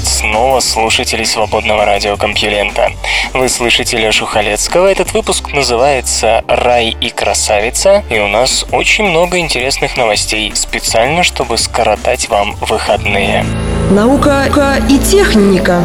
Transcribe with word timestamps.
приветствовать 0.00 0.06
снова 0.06 0.60
слушателей 0.60 1.26
свободного 1.26 1.84
радиокомпьюлента. 1.84 2.92
Вы 3.34 3.48
слышите 3.48 3.96
Лешу 3.96 4.26
Халецкого. 4.26 4.88
Этот 4.88 5.12
выпуск 5.12 5.52
называется 5.52 6.44
«Рай 6.48 6.96
и 7.00 7.10
красавица», 7.10 8.04
и 8.10 8.18
у 8.18 8.28
нас 8.28 8.64
очень 8.72 9.04
много 9.04 9.38
интересных 9.38 9.96
новостей, 9.96 10.52
специально, 10.54 11.22
чтобы 11.22 11.58
скоротать 11.58 12.28
вам 12.28 12.54
выходные. 12.60 13.44
Наука 13.90 14.46
и 14.88 14.98
техника 14.98 15.82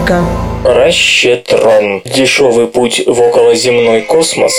Расчетрон. 0.64 2.02
Дешевый 2.06 2.68
путь 2.68 3.02
в 3.06 3.22
околоземной 3.22 4.02
космос. 4.02 4.54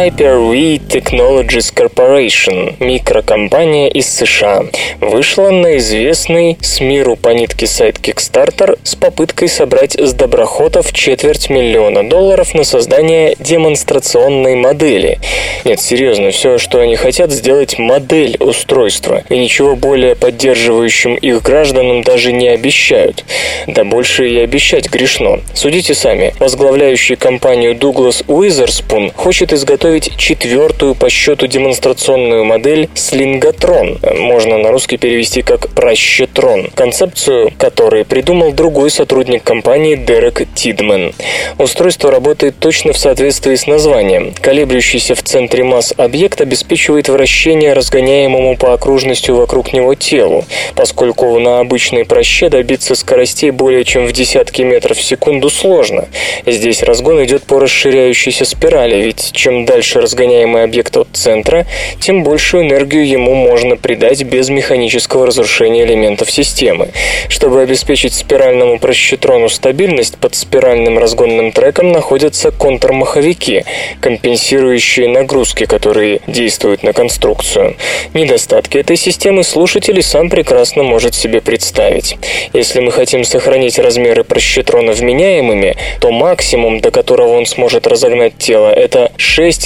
Hyper-V 0.00 0.80
Technologies 0.88 1.74
Corporation, 1.74 2.74
микрокомпания 2.80 3.90
из 3.90 4.08
США, 4.08 4.64
вышла 4.98 5.50
на 5.50 5.76
известный 5.76 6.56
с 6.62 6.80
миру 6.80 7.16
по 7.16 7.28
нитке 7.28 7.66
сайт 7.66 7.98
Kickstarter 7.98 8.78
с 8.82 8.94
попыткой 8.94 9.48
собрать 9.48 10.00
с 10.00 10.14
доброхотов 10.14 10.94
четверть 10.94 11.50
миллиона 11.50 12.08
долларов 12.08 12.54
на 12.54 12.64
создание 12.64 13.36
демонстрационной 13.40 14.54
модели. 14.54 15.18
Нет, 15.66 15.80
серьезно, 15.82 16.30
все, 16.30 16.56
что 16.56 16.80
они 16.80 16.96
хотят, 16.96 17.30
сделать 17.30 17.78
модель 17.78 18.38
устройства, 18.40 19.22
и 19.28 19.36
ничего 19.36 19.76
более 19.76 20.16
поддерживающим 20.16 21.16
их 21.16 21.42
гражданам 21.42 22.00
даже 22.02 22.32
не 22.32 22.48
обещают. 22.48 23.26
Да 23.66 23.84
больше 23.84 24.30
и 24.30 24.38
обещать 24.38 24.90
грешно. 24.90 25.40
Судите 25.52 25.94
сами. 25.94 26.32
Возглавляющий 26.38 27.16
компанию 27.16 27.74
Дуглас 27.74 28.22
Уизерспун 28.26 29.12
хочет 29.14 29.52
изготовить 29.52 29.89
четвертую 29.98 30.94
по 30.94 31.10
счету 31.10 31.46
демонстрационную 31.48 32.44
модель 32.44 32.88
Слингатрон, 32.94 33.98
можно 34.18 34.58
на 34.58 34.70
русский 34.70 34.96
перевести 34.96 35.42
как 35.42 35.68
прощетрон, 35.68 36.70
концепцию 36.74 37.52
которой 37.58 38.04
придумал 38.04 38.52
другой 38.52 38.90
сотрудник 38.90 39.42
компании 39.42 39.96
Дерек 39.96 40.42
Тидман. 40.54 41.12
Устройство 41.58 42.10
работает 42.10 42.58
точно 42.58 42.92
в 42.92 42.98
соответствии 42.98 43.54
с 43.54 43.66
названием. 43.66 44.32
Колеблющийся 44.40 45.14
в 45.14 45.22
центре 45.22 45.64
масс 45.64 45.92
объект 45.96 46.40
обеспечивает 46.40 47.08
вращение 47.08 47.72
разгоняемому 47.72 48.56
по 48.56 48.74
окружности 48.74 49.30
вокруг 49.30 49.72
него 49.72 49.94
телу, 49.94 50.44
поскольку 50.74 51.38
на 51.38 51.60
обычной 51.60 52.04
проще 52.04 52.48
добиться 52.48 52.94
скоростей 52.94 53.50
более 53.50 53.84
чем 53.84 54.06
в 54.06 54.12
десятки 54.12 54.62
метров 54.62 54.98
в 54.98 55.02
секунду 55.02 55.50
сложно. 55.50 56.08
Здесь 56.46 56.82
разгон 56.82 57.24
идет 57.24 57.42
по 57.44 57.58
расширяющейся 57.58 58.44
спирали, 58.44 59.02
ведь 59.02 59.32
чем 59.32 59.64
дальше 59.70 60.00
разгоняемый 60.00 60.64
объект 60.64 60.96
от 60.96 61.06
центра, 61.12 61.64
тем 62.00 62.24
большую 62.24 62.64
энергию 62.64 63.06
ему 63.06 63.36
можно 63.36 63.76
придать 63.76 64.24
без 64.24 64.48
механического 64.48 65.26
разрушения 65.26 65.84
элементов 65.84 66.28
системы. 66.28 66.88
Чтобы 67.28 67.60
обеспечить 67.60 68.14
спиральному 68.14 68.80
прощетрону 68.80 69.48
стабильность, 69.48 70.18
под 70.18 70.34
спиральным 70.34 70.98
разгонным 70.98 71.52
треком 71.52 71.92
находятся 71.92 72.50
контрмаховики, 72.50 73.64
компенсирующие 74.00 75.06
нагрузки, 75.06 75.66
которые 75.66 76.20
действуют 76.26 76.82
на 76.82 76.92
конструкцию. 76.92 77.76
Недостатки 78.12 78.76
этой 78.76 78.96
системы 78.96 79.44
слушатель 79.44 80.02
сам 80.02 80.30
прекрасно 80.30 80.82
может 80.82 81.14
себе 81.14 81.40
представить. 81.40 82.16
Если 82.52 82.80
мы 82.80 82.90
хотим 82.90 83.22
сохранить 83.22 83.78
размеры 83.78 84.24
прощетрона 84.24 84.90
вменяемыми, 84.90 85.76
то 86.00 86.10
максимум, 86.10 86.80
до 86.80 86.90
которого 86.90 87.34
он 87.36 87.46
сможет 87.46 87.86
разогнать 87.86 88.36
тело, 88.36 88.72
это 88.72 89.12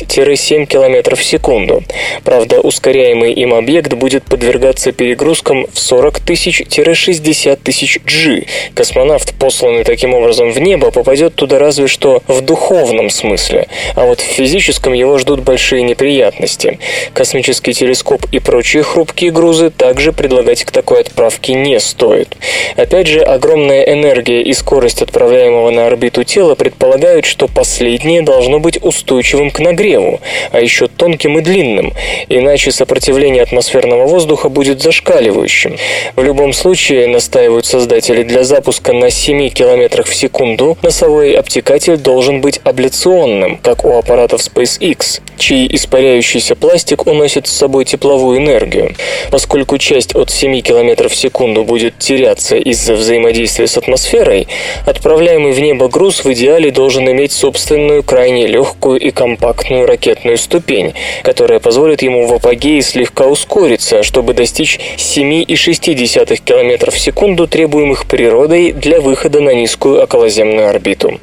6-7 0.02 0.66
км 0.66 1.16
в 1.16 1.24
секунду. 1.24 1.82
Правда, 2.24 2.60
ускоряемый 2.60 3.32
им 3.32 3.54
объект 3.54 3.94
будет 3.94 4.24
подвергаться 4.24 4.92
перегрузкам 4.92 5.66
в 5.72 5.78
40 5.78 6.20
тысяч-60 6.20 7.58
тысяч 7.62 7.98
G. 8.04 8.44
Космонавт, 8.74 9.34
посланный 9.38 9.84
таким 9.84 10.14
образом 10.14 10.52
в 10.52 10.58
небо, 10.58 10.90
попадет 10.90 11.34
туда 11.34 11.58
разве 11.58 11.86
что 11.86 12.22
в 12.26 12.40
духовном 12.40 13.10
смысле, 13.10 13.68
а 13.94 14.04
вот 14.04 14.20
в 14.20 14.24
физическом 14.24 14.92
его 14.92 15.18
ждут 15.18 15.40
большие 15.40 15.82
неприятности. 15.82 16.78
Космический 17.12 17.72
телескоп 17.72 18.26
и 18.32 18.38
прочие 18.38 18.82
хрупкие 18.82 19.30
грузы 19.30 19.70
также 19.70 20.12
предлагать 20.12 20.64
к 20.64 20.70
такой 20.70 21.00
отправке 21.00 21.54
не 21.54 21.78
стоит. 21.80 22.36
Опять 22.76 23.06
же, 23.06 23.20
огромная 23.20 23.82
энергия 23.82 24.42
и 24.42 24.52
скорость 24.52 25.02
отправляемого 25.02 25.70
на 25.70 25.86
орбиту 25.86 26.24
тела 26.24 26.54
предполагают, 26.54 27.24
что 27.24 27.48
последнее 27.48 28.22
должно 28.22 28.58
быть 28.58 28.78
устойчивым 28.82 29.50
к 29.50 29.58
нагреву, 29.60 29.83
а 30.50 30.60
еще 30.60 30.88
тонким 30.88 31.38
и 31.38 31.42
длинным, 31.42 31.92
иначе 32.28 32.72
сопротивление 32.72 33.42
атмосферного 33.42 34.06
воздуха 34.06 34.48
будет 34.48 34.80
зашкаливающим. 34.80 35.76
В 36.16 36.22
любом 36.22 36.52
случае, 36.52 37.06
настаивают 37.06 37.66
создатели, 37.66 38.22
для 38.22 38.44
запуска 38.44 38.92
на 38.92 39.10
7 39.10 39.50
км 39.50 40.02
в 40.02 40.14
секунду. 40.14 40.78
Носовой 40.82 41.32
обтекатель 41.34 41.96
должен 41.96 42.40
быть 42.40 42.60
абляционным, 42.64 43.58
как 43.58 43.84
у 43.84 43.96
аппаратов 43.96 44.40
SpaceX, 44.40 45.20
чей 45.38 45.68
испаряющийся 45.70 46.54
пластик 46.54 47.06
уносит 47.06 47.46
с 47.46 47.52
собой 47.52 47.84
тепловую 47.84 48.38
энергию. 48.38 48.94
Поскольку 49.30 49.78
часть 49.78 50.14
от 50.14 50.30
7 50.30 50.60
км 50.60 51.08
в 51.08 51.14
секунду 51.14 51.64
будет 51.64 51.98
теряться 51.98 52.56
из-за 52.56 52.94
взаимодействия 52.94 53.66
с 53.66 53.76
атмосферой, 53.76 54.48
отправляемый 54.86 55.52
в 55.52 55.60
небо 55.60 55.88
груз 55.88 56.24
в 56.24 56.32
идеале 56.32 56.70
должен 56.70 57.10
иметь 57.10 57.32
собственную 57.32 58.02
крайне 58.02 58.46
легкую 58.46 59.00
и 59.00 59.10
компактную 59.10 59.86
ракетную 59.86 60.36
ступень, 60.38 60.94
которая 61.22 61.60
позволит 61.60 62.02
ему 62.02 62.26
в 62.26 62.32
апогее 62.34 62.82
слегка 62.82 63.26
ускориться, 63.26 64.02
чтобы 64.02 64.34
достичь 64.34 64.78
7,6 64.96 66.36
км 66.44 66.90
в 66.90 66.98
секунду, 66.98 67.46
требуемых 67.46 68.06
природой 68.06 68.72
для 68.72 69.00
выхода 69.00 69.40
на 69.40 69.54
низкую 69.54 70.02
околоземную 70.02 70.68
орбиту. 70.68 71.20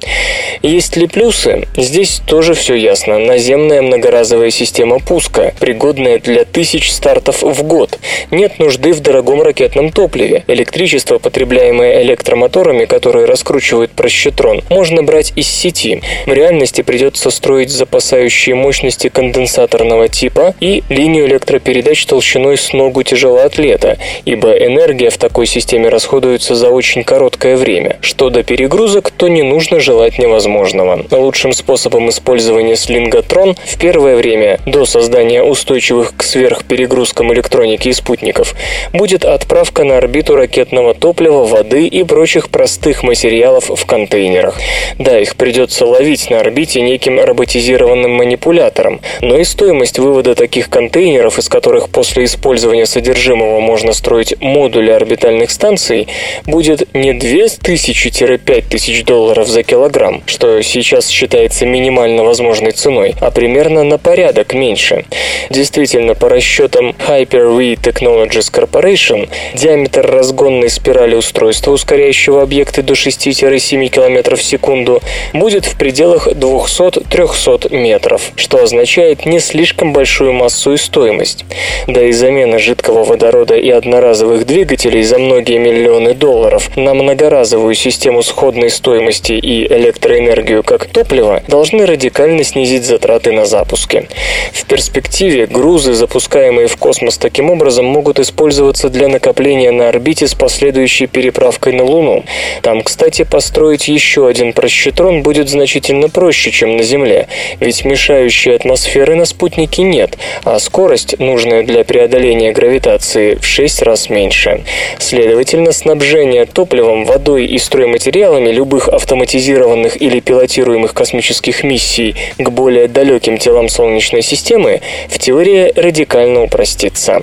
Есть 0.61 0.95
ли 0.97 1.07
плюсы? 1.07 1.67
Здесь 1.75 2.21
тоже 2.25 2.53
все 2.53 2.75
ясно. 2.75 3.17
Наземная 3.17 3.81
многоразовая 4.01 4.49
система 4.49 4.97
пуска, 4.97 5.53
пригодная 5.59 6.17
для 6.17 6.43
тысяч 6.43 6.91
стартов 6.91 7.43
в 7.43 7.61
год. 7.61 7.99
Нет 8.31 8.57
нужды 8.57 8.93
в 8.93 8.99
дорогом 8.99 9.43
ракетном 9.43 9.91
топливе. 9.91 10.43
Электричество, 10.47 11.19
потребляемое 11.19 12.01
электромоторами, 12.01 12.85
которые 12.85 13.25
раскручивают 13.25 13.91
прощетрон, 13.91 14.63
можно 14.69 15.03
брать 15.03 15.33
из 15.35 15.47
сети. 15.47 16.01
В 16.25 16.33
реальности 16.33 16.81
придется 16.81 17.29
строить 17.29 17.69
запасающие 17.69 18.55
мощности 18.55 19.07
конденсаторного 19.07 20.07
типа 20.07 20.55
и 20.59 20.81
линию 20.89 21.27
электропередач 21.27 22.03
толщиной 22.07 22.57
с 22.57 22.73
ногу 22.73 23.03
тяжелоатлета, 23.03 23.99
ибо 24.25 24.51
энергия 24.51 25.11
в 25.11 25.17
такой 25.17 25.45
системе 25.45 25.89
расходуется 25.89 26.55
за 26.55 26.69
очень 26.69 27.03
короткое 27.03 27.55
время. 27.55 27.99
Что 28.01 28.31
до 28.31 28.41
перегрузок, 28.41 29.11
то 29.11 29.27
не 29.27 29.43
нужно 29.43 29.79
желать 29.79 30.17
невозможного. 30.17 31.05
Лучшим 31.11 31.53
способом 31.53 32.09
использования 32.09 32.75
слинготрон 32.75 33.55
в 33.63 33.77
первое 33.91 34.15
время, 34.15 34.57
до 34.65 34.85
создания 34.85 35.43
устойчивых 35.43 36.15
к 36.15 36.23
сверхперегрузкам 36.23 37.33
электроники 37.33 37.89
и 37.89 37.91
спутников, 37.91 38.55
будет 38.93 39.25
отправка 39.25 39.83
на 39.83 39.97
орбиту 39.97 40.37
ракетного 40.37 40.93
топлива, 40.93 41.43
воды 41.43 41.87
и 41.87 42.01
прочих 42.05 42.49
простых 42.49 43.03
материалов 43.03 43.69
в 43.69 43.85
контейнерах. 43.85 44.57
Да, 44.97 45.19
их 45.19 45.35
придется 45.35 45.85
ловить 45.85 46.29
на 46.29 46.39
орбите 46.39 46.79
неким 46.79 47.19
роботизированным 47.19 48.11
манипулятором, 48.11 49.01
но 49.19 49.37
и 49.37 49.43
стоимость 49.43 49.99
вывода 49.99 50.35
таких 50.35 50.69
контейнеров, 50.69 51.37
из 51.37 51.49
которых 51.49 51.89
после 51.89 52.23
использования 52.23 52.85
содержимого 52.85 53.59
можно 53.59 53.91
строить 53.91 54.39
модули 54.39 54.91
орбитальных 54.91 55.51
станций, 55.51 56.07
будет 56.45 56.87
не 56.93 57.11
2000-5000 57.11 59.03
долларов 59.03 59.49
за 59.49 59.63
килограмм, 59.63 60.23
что 60.27 60.61
сейчас 60.61 61.09
считается 61.09 61.65
минимально 61.65 62.23
возможной 62.23 62.71
ценой, 62.71 63.15
а 63.19 63.31
примерно 63.31 63.80
на 63.83 63.97
порядок 63.97 64.53
меньше. 64.53 65.05
Действительно, 65.49 66.15
по 66.15 66.29
расчетам 66.29 66.95
Hyper-V 67.07 67.75
Technologies 67.75 68.51
Corporation, 68.51 69.29
диаметр 69.53 70.05
разгонной 70.05 70.69
спирали 70.69 71.15
устройства, 71.15 71.71
ускоряющего 71.71 72.41
объекты 72.41 72.81
до 72.81 72.93
6-7 72.93 73.87
км 73.87 74.35
в 74.35 74.43
секунду, 74.43 75.01
будет 75.33 75.65
в 75.65 75.77
пределах 75.77 76.27
200-300 76.27 77.73
метров. 77.75 78.31
что 78.35 78.63
означает 78.63 79.25
не 79.25 79.39
слишком 79.39 79.93
большую 79.93 80.33
массу 80.33 80.73
и 80.73 80.77
стоимость. 80.77 81.45
Да 81.87 82.03
и 82.03 82.11
замена 82.11 82.59
жидкого 82.59 83.03
водорода 83.03 83.55
и 83.55 83.69
одноразовых 83.69 84.45
двигателей 84.45 85.03
за 85.03 85.17
многие 85.19 85.57
миллионы 85.57 86.13
долларов 86.13 86.69
на 86.75 86.93
многоразовую 86.93 87.75
систему 87.75 88.23
сходной 88.23 88.69
стоимости 88.69 89.33
и 89.33 89.65
электроэнергию 89.71 90.63
как 90.63 90.85
топливо 90.85 91.43
должны 91.47 91.85
радикально 91.85 92.43
снизить 92.43 92.85
затраты 92.85 93.31
на 93.31 93.45
запуски. 93.71 94.07
В 94.53 94.65
перспективе 94.65 95.47
грузы, 95.47 95.93
запускаемые 95.93 96.67
в 96.67 96.75
космос 96.77 97.17
таким 97.17 97.49
образом, 97.49 97.85
могут 97.85 98.19
использоваться 98.19 98.89
для 98.89 99.07
накопления 99.07 99.71
на 99.71 99.89
орбите 99.89 100.27
с 100.27 100.33
последующей 100.33 101.07
переправкой 101.07 101.73
на 101.73 101.83
Луну. 101.83 102.23
Там, 102.61 102.81
кстати, 102.81 103.23
построить 103.23 103.87
еще 103.87 104.27
один 104.27 104.53
просчетрон 104.53 105.23
будет 105.23 105.49
значительно 105.49 106.09
проще, 106.09 106.51
чем 106.51 106.77
на 106.77 106.83
Земле, 106.83 107.27
ведь 107.59 107.85
мешающей 107.85 108.55
атмосферы 108.55 109.15
на 109.15 109.25
спутнике 109.25 109.83
нет, 109.83 110.17
а 110.43 110.59
скорость, 110.59 111.19
нужная 111.19 111.63
для 111.63 111.83
преодоления 111.83 112.51
гравитации, 112.51 113.35
в 113.35 113.45
6 113.45 113.81
раз 113.83 114.09
меньше. 114.09 114.63
Следовательно, 114.99 115.71
снабжение 115.71 116.45
топливом, 116.45 117.05
водой 117.05 117.45
и 117.45 117.57
стройматериалами 117.57 118.49
любых 118.51 118.89
автоматизированных 118.89 120.01
или 120.01 120.19
пилотируемых 120.19 120.93
космических 120.93 121.63
миссий 121.63 122.15
к 122.37 122.49
более 122.49 122.87
далеким 122.87 123.37
телам 123.37 123.60
Солнечной 123.69 124.21
системы 124.21 124.81
в 125.09 125.17
теории 125.19 125.71
радикально 125.75 126.43
упростится. 126.43 127.21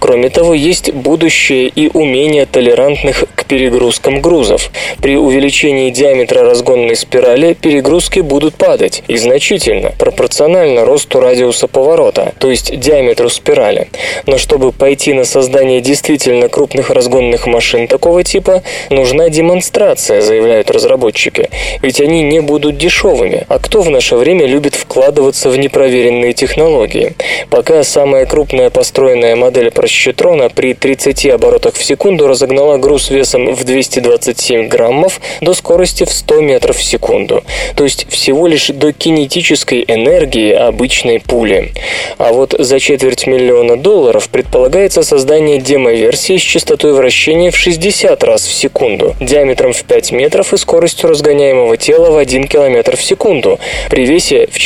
Кроме 0.00 0.28
того, 0.30 0.54
есть 0.54 0.92
будущее 0.92 1.68
и 1.68 1.90
умение 1.92 2.46
толерантных 2.46 3.24
к 3.34 3.44
перегрузкам 3.44 4.20
грузов. 4.20 4.70
При 5.00 5.16
увеличении 5.16 5.90
диаметра 5.90 6.42
разгонной 6.42 6.96
спирали 6.96 7.54
перегрузки 7.54 8.20
будут 8.20 8.54
падать 8.54 9.02
и 9.08 9.16
значительно, 9.16 9.92
пропорционально 9.98 10.84
росту 10.84 11.20
радиуса 11.20 11.68
поворота, 11.68 12.34
то 12.38 12.50
есть 12.50 12.78
диаметру 12.78 13.28
спирали. 13.28 13.88
Но 14.26 14.38
чтобы 14.38 14.72
пойти 14.72 15.12
на 15.12 15.24
создание 15.24 15.80
действительно 15.80 16.48
крупных 16.48 16.90
разгонных 16.90 17.46
машин 17.46 17.88
такого 17.88 18.22
типа, 18.24 18.62
нужна 18.90 19.28
демонстрация, 19.28 20.20
заявляют 20.20 20.70
разработчики. 20.70 21.50
Ведь 21.82 22.00
они 22.00 22.22
не 22.22 22.40
будут 22.40 22.78
дешевыми. 22.78 23.44
А 23.48 23.58
кто 23.58 23.82
в 23.82 23.90
наше 23.90 24.16
время 24.16 24.46
любит 24.46 24.74
вкладываться 24.74 25.50
в 25.50 25.56
непроверенные 25.74 26.32
технологии? 26.32 27.14
Пока 27.50 27.82
самая 27.82 28.26
крупная 28.26 28.70
построенная 28.70 29.36
модель 29.36 29.70
просчетрона 29.70 30.48
при 30.48 30.72
30 30.74 31.26
оборотах 31.26 31.74
в 31.74 31.84
секунду 31.84 32.28
разогнала 32.28 32.78
груз 32.78 33.10
весом 33.10 33.54
в 33.54 33.64
227 33.64 34.68
граммов 34.68 35.20
до 35.40 35.52
скорости 35.52 36.04
в 36.04 36.12
100 36.12 36.40
метров 36.40 36.76
в 36.76 36.82
секунду. 36.82 37.42
То 37.76 37.84
есть 37.84 38.06
всего 38.08 38.46
лишь 38.46 38.68
до 38.68 38.92
кинетической 38.92 39.84
энергии 39.86 40.52
обычной 40.52 41.20
пули. 41.20 41.72
А 42.18 42.32
вот 42.32 42.54
за 42.56 42.78
четверть 42.78 43.26
миллиона 43.26 43.76
долларов 43.76 44.28
предполагается 44.28 45.02
создание 45.02 45.58
демо-версии 45.58 46.36
с 46.36 46.42
частотой 46.42 46.92
вращения 46.92 47.50
в 47.50 47.56
60 47.56 48.22
раз 48.22 48.46
в 48.46 48.52
секунду, 48.52 49.14
диаметром 49.20 49.72
в 49.72 49.82
5 49.82 50.12
метров 50.12 50.52
и 50.52 50.56
скоростью 50.56 51.10
разгоняемого 51.10 51.76
тела 51.76 52.10
в 52.10 52.16
1 52.16 52.46
км 52.46 52.96
в 52.96 53.02
секунду, 53.02 53.58
при 53.90 54.06
весе 54.06 54.46
в 54.50 54.58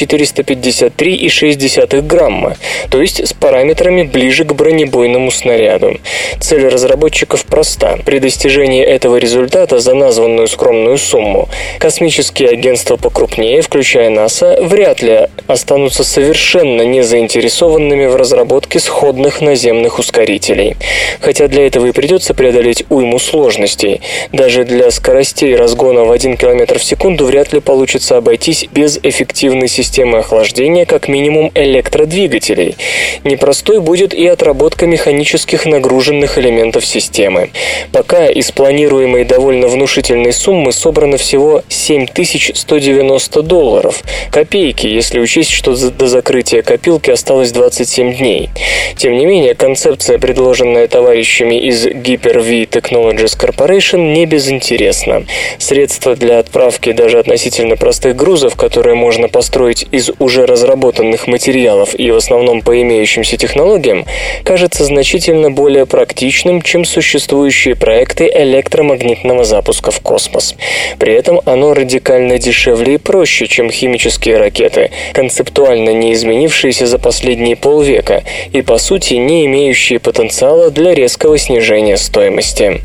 453,6 0.98 2.02
грамма, 2.02 2.56
то 2.90 3.00
есть 3.00 3.26
с 3.26 3.32
параметрами 3.32 4.02
ближе 4.02 4.44
к 4.44 4.52
бронебойному 4.52 5.30
снаряду. 5.30 5.98
Цель 6.40 6.66
разработчиков 6.68 7.44
проста. 7.44 7.98
При 8.04 8.18
достижении 8.18 8.82
этого 8.82 9.16
результата 9.16 9.78
за 9.78 9.94
названную 9.94 10.48
скромную 10.48 10.98
сумму 10.98 11.48
космические 11.78 12.50
агентства 12.50 12.96
покрупнее, 12.96 13.62
включая 13.62 14.10
НАСА, 14.10 14.58
вряд 14.62 15.02
ли 15.02 15.28
останутся 15.46 16.04
совершенно 16.04 16.82
не 16.82 17.02
заинтересованными 17.02 18.06
в 18.06 18.16
разработке 18.16 18.80
сходных 18.80 19.40
наземных 19.40 19.98
ускорителей. 19.98 20.76
Хотя 21.20 21.48
для 21.48 21.66
этого 21.66 21.86
и 21.86 21.92
придется 21.92 22.34
преодолеть 22.34 22.84
уйму 22.90 23.18
сложностей. 23.18 24.00
Даже 24.32 24.64
для 24.64 24.90
скоростей 24.90 25.54
разгона 25.54 26.04
в 26.04 26.10
1 26.12 26.36
км 26.36 26.78
в 26.78 26.84
секунду 26.84 27.24
вряд 27.26 27.52
ли 27.52 27.60
получится 27.60 28.16
обойтись 28.16 28.66
без 28.72 28.98
эффективной 29.02 29.68
системы 29.68 30.18
охлаждения 30.18 30.77
как 30.86 31.08
минимум 31.08 31.50
электродвигателей. 31.54 32.76
Непростой 33.24 33.80
будет 33.80 34.14
и 34.14 34.26
отработка 34.26 34.86
механических 34.86 35.66
нагруженных 35.66 36.38
элементов 36.38 36.84
системы. 36.86 37.50
Пока 37.92 38.28
из 38.28 38.50
планируемой 38.52 39.24
довольно 39.24 39.68
внушительной 39.68 40.32
суммы 40.32 40.72
собрано 40.72 41.16
всего 41.16 41.62
7190 41.68 43.42
долларов. 43.42 44.02
Копейки, 44.30 44.86
если 44.86 45.20
учесть, 45.20 45.50
что 45.50 45.74
до 45.90 46.06
закрытия 46.06 46.62
копилки 46.62 47.10
осталось 47.10 47.52
27 47.52 48.14
дней. 48.16 48.50
Тем 48.96 49.16
не 49.16 49.26
менее, 49.26 49.54
концепция, 49.54 50.18
предложенная 50.18 50.88
товарищами 50.88 51.54
из 51.54 51.86
Hyper-V 51.86 52.64
Technologies 52.64 53.38
Corporation, 53.38 54.12
не 54.12 54.26
безинтересна. 54.26 55.24
Средства 55.58 56.14
для 56.16 56.38
отправки 56.38 56.92
даже 56.92 57.18
относительно 57.18 57.76
простых 57.76 58.16
грузов, 58.16 58.56
которые 58.56 58.94
можно 58.94 59.28
построить 59.28 59.86
из 59.90 60.10
уже 60.18 60.46
разработанных 60.46 60.67
материалов 60.76 61.98
и 61.98 62.10
в 62.10 62.16
основном 62.16 62.62
по 62.62 62.80
имеющимся 62.80 63.36
технологиям, 63.36 64.04
кажется 64.44 64.84
значительно 64.84 65.50
более 65.50 65.86
практичным, 65.86 66.62
чем 66.62 66.84
существующие 66.84 67.76
проекты 67.76 68.30
электромагнитного 68.34 69.44
запуска 69.44 69.90
в 69.90 70.00
космос. 70.00 70.54
При 70.98 71.12
этом 71.12 71.40
оно 71.44 71.74
радикально 71.74 72.38
дешевле 72.38 72.94
и 72.94 72.98
проще, 72.98 73.46
чем 73.46 73.70
химические 73.70 74.38
ракеты, 74.38 74.90
концептуально 75.12 75.90
не 75.90 76.12
изменившиеся 76.12 76.86
за 76.86 76.98
последние 76.98 77.56
полвека 77.56 78.24
и, 78.52 78.62
по 78.62 78.78
сути, 78.78 79.14
не 79.14 79.46
имеющие 79.46 79.98
потенциала 79.98 80.70
для 80.70 80.94
резкого 80.94 81.38
снижения 81.38 81.96
стоимости. 81.96 82.80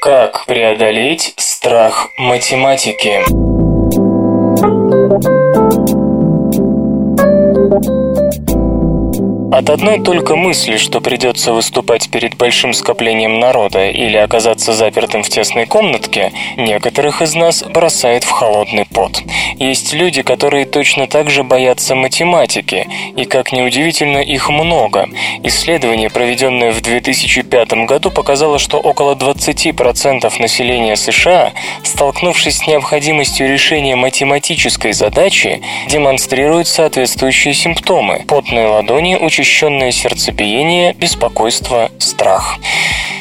Как 0.00 0.46
преодолеть 0.46 1.34
страх 1.36 2.10
математики? 2.16 3.22
От 9.56 9.70
одной 9.70 10.00
только 10.00 10.36
мысли, 10.36 10.76
что 10.76 11.00
придется 11.00 11.54
выступать 11.54 12.10
перед 12.10 12.36
большим 12.36 12.74
скоплением 12.74 13.40
народа 13.40 13.88
или 13.88 14.18
оказаться 14.18 14.74
запертым 14.74 15.22
в 15.22 15.30
тесной 15.30 15.64
комнатке, 15.64 16.30
некоторых 16.58 17.22
из 17.22 17.34
нас 17.34 17.62
бросает 17.62 18.24
в 18.24 18.30
холодный 18.30 18.84
пот. 18.84 19.22
Есть 19.54 19.94
люди, 19.94 20.20
которые 20.20 20.66
точно 20.66 21.06
так 21.06 21.30
же 21.30 21.42
боятся 21.42 21.94
математики, 21.94 22.86
и, 23.16 23.24
как 23.24 23.50
неудивительно, 23.52 24.18
их 24.18 24.50
много. 24.50 25.08
Исследование, 25.42 26.10
проведенное 26.10 26.72
в 26.72 26.82
2005 26.82 27.86
году, 27.86 28.10
показало, 28.10 28.58
что 28.58 28.76
около 28.76 29.14
20% 29.14 30.38
населения 30.38 30.96
США, 30.96 31.52
столкнувшись 31.82 32.58
с 32.58 32.66
необходимостью 32.66 33.50
решения 33.50 33.96
математической 33.96 34.92
задачи, 34.92 35.62
демонстрируют 35.88 36.68
соответствующие 36.68 37.54
симптомы– 37.54 38.22
потные 38.28 38.66
ладони, 38.66 39.14
учащение 39.14 39.45
учащенное 39.46 39.92
сердцебиение, 39.92 40.92
беспокойство, 40.94 41.92
страх. 42.00 42.58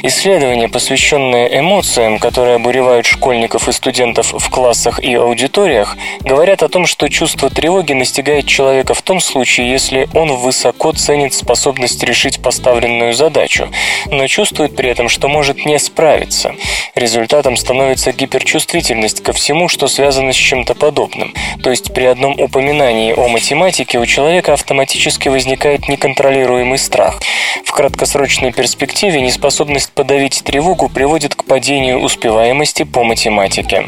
Исследования, 0.07 0.67
посвященные 0.67 1.59
эмоциям, 1.59 2.19
которые 2.19 2.57
обуревают 2.57 3.07
школьников 3.07 3.67
и 3.67 3.71
студентов 3.71 4.33
в 4.33 4.49
классах 4.51 4.99
и 4.99 5.15
аудиториях, 5.15 5.97
говорят 6.21 6.61
о 6.61 6.69
том, 6.69 6.85
что 6.85 7.09
чувство 7.09 7.49
тревоги 7.49 7.93
настигает 7.93 8.45
человека 8.45 8.93
в 8.93 9.01
том 9.01 9.19
случае, 9.19 9.71
если 9.71 10.07
он 10.13 10.31
высоко 10.35 10.91
ценит 10.91 11.33
способность 11.33 12.03
решить 12.03 12.39
поставленную 12.39 13.13
задачу, 13.13 13.69
но 14.11 14.27
чувствует 14.27 14.75
при 14.75 14.89
этом, 14.89 15.09
что 15.09 15.27
может 15.27 15.65
не 15.65 15.79
справиться. 15.79 16.53
Результатом 16.93 17.57
становится 17.57 18.11
гиперчувствительность 18.11 19.23
ко 19.23 19.33
всему, 19.33 19.67
что 19.69 19.87
связано 19.87 20.33
с 20.33 20.35
чем-то 20.35 20.75
подобным. 20.75 21.33
То 21.63 21.71
есть 21.71 21.93
при 21.93 22.05
одном 22.05 22.39
упоминании 22.39 23.11
о 23.11 23.27
математике 23.27 23.97
у 23.97 24.05
человека 24.05 24.53
автоматически 24.53 25.29
возникает 25.29 25.87
неконтролируемый 26.05 26.77
страх. 26.77 27.19
В 27.65 27.71
краткосрочной 27.71 28.51
перспективе 28.51 29.21
неспособность 29.21 29.91
подавить 29.91 30.43
тревогу 30.43 30.87
приводит 30.87 31.33
к 31.35 31.43
падению 31.45 31.99
успеваемости 31.99 32.83
по 32.83 33.03
математике. 33.03 33.87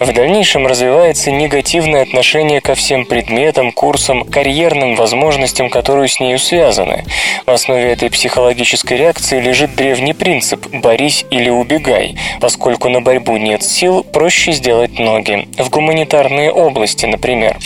В 0.00 0.12
дальнейшем 0.12 0.66
развивается 0.66 1.30
негативное 1.30 2.02
отношение 2.02 2.60
ко 2.60 2.74
всем 2.74 3.04
предметам, 3.04 3.72
курсам, 3.72 4.24
карьерным 4.24 4.94
возможностям, 4.94 5.68
которые 5.68 6.08
с 6.08 6.20
нею 6.20 6.38
связаны. 6.38 7.04
В 7.44 7.50
основе 7.50 7.92
этой 7.92 8.10
психологической 8.10 8.96
реакции 8.96 9.40
лежит 9.40 9.74
древний 9.74 10.14
принцип 10.14 10.66
«борись 10.72 11.26
или 11.30 11.50
убегай», 11.50 12.16
поскольку 12.40 12.88
на 12.88 13.00
борьбу 13.00 13.36
нет 13.36 13.62
сил, 13.62 14.04
проще 14.04 14.52
сделать 14.52 14.98
ноги. 14.98 15.48
В 15.58 15.68
гуманитарные 15.68 16.50
области, 16.50 17.06
например. 17.06 17.58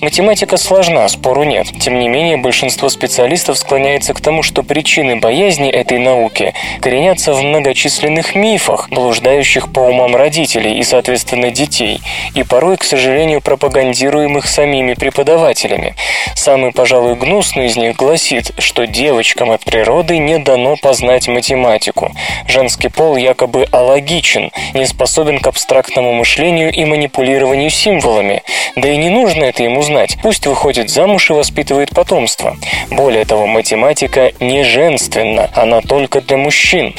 Математика 0.00 0.56
сложна, 0.56 1.06
спору 1.08 1.44
нет. 1.44 1.66
Тем 1.80 1.98
не 1.98 2.08
менее, 2.08 2.36
большинство 2.36 2.88
специалистов 2.88 3.39
склоняется 3.40 4.14
к 4.14 4.20
тому, 4.20 4.42
что 4.42 4.62
причины 4.62 5.16
боязни 5.16 5.70
этой 5.70 5.98
науки 5.98 6.54
коренятся 6.80 7.32
в 7.34 7.42
многочисленных 7.42 8.34
мифах, 8.34 8.88
блуждающих 8.90 9.72
по 9.72 9.80
умам 9.80 10.14
родителей 10.14 10.78
и, 10.78 10.82
соответственно, 10.82 11.50
детей, 11.50 12.00
и 12.34 12.42
порой, 12.42 12.76
к 12.76 12.84
сожалению, 12.84 13.40
пропагандируемых 13.40 14.46
самими 14.46 14.94
преподавателями. 14.94 15.94
Самый, 16.34 16.72
пожалуй, 16.72 17.16
гнусный 17.16 17.66
из 17.66 17.76
них 17.76 17.96
гласит, 17.96 18.52
что 18.58 18.86
девочкам 18.86 19.50
от 19.50 19.64
природы 19.64 20.18
не 20.18 20.38
дано 20.38 20.76
познать 20.76 21.28
математику. 21.28 22.12
Женский 22.46 22.88
пол 22.88 23.16
якобы 23.16 23.66
алогичен, 23.70 24.50
не 24.74 24.86
способен 24.86 25.38
к 25.38 25.46
абстрактному 25.46 26.12
мышлению 26.12 26.72
и 26.72 26.84
манипулированию 26.84 27.70
символами. 27.70 28.42
Да 28.76 28.88
и 28.88 28.96
не 28.96 29.08
нужно 29.10 29.44
это 29.44 29.62
ему 29.62 29.82
знать. 29.82 30.16
Пусть 30.22 30.46
выходит 30.46 30.90
замуж 30.90 31.30
и 31.30 31.34
воспитывает 31.34 31.90
потомство. 31.90 32.56
Более 32.90 33.24
того, 33.30 33.46
математика 33.46 34.32
не 34.40 34.64
женственна, 34.64 35.50
она 35.54 35.82
только 35.82 36.20
для 36.20 36.36
мужчин. 36.36 36.96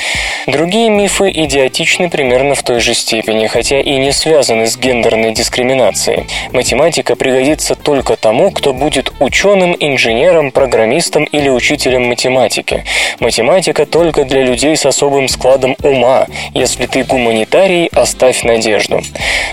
Другие 0.47 0.89
мифы 0.89 1.29
идиотичны 1.29 2.09
примерно 2.09 2.55
в 2.55 2.63
той 2.63 2.79
же 2.79 2.93
степени, 2.93 3.47
хотя 3.47 3.81
и 3.81 3.97
не 3.97 4.13
связаны 4.13 4.67
с 4.67 4.77
гендерной 4.77 5.33
дискриминацией. 5.33 6.27
Математика 6.53 7.17
пригодится 7.17 7.75
только 7.75 8.15
тому, 8.15 8.49
кто 8.51 8.71
будет 8.71 9.11
ученым, 9.19 9.75
инженером, 9.77 10.51
программистом 10.51 11.25
или 11.25 11.49
учителем 11.49 12.07
математики. 12.07 12.85
Математика 13.19 13.85
только 13.85 14.23
для 14.23 14.41
людей 14.41 14.77
с 14.77 14.85
особым 14.85 15.27
складом 15.27 15.75
ума. 15.83 16.27
Если 16.53 16.85
ты 16.85 17.03
гуманитарий, 17.03 17.87
оставь 17.87 18.43
надежду. 18.43 19.01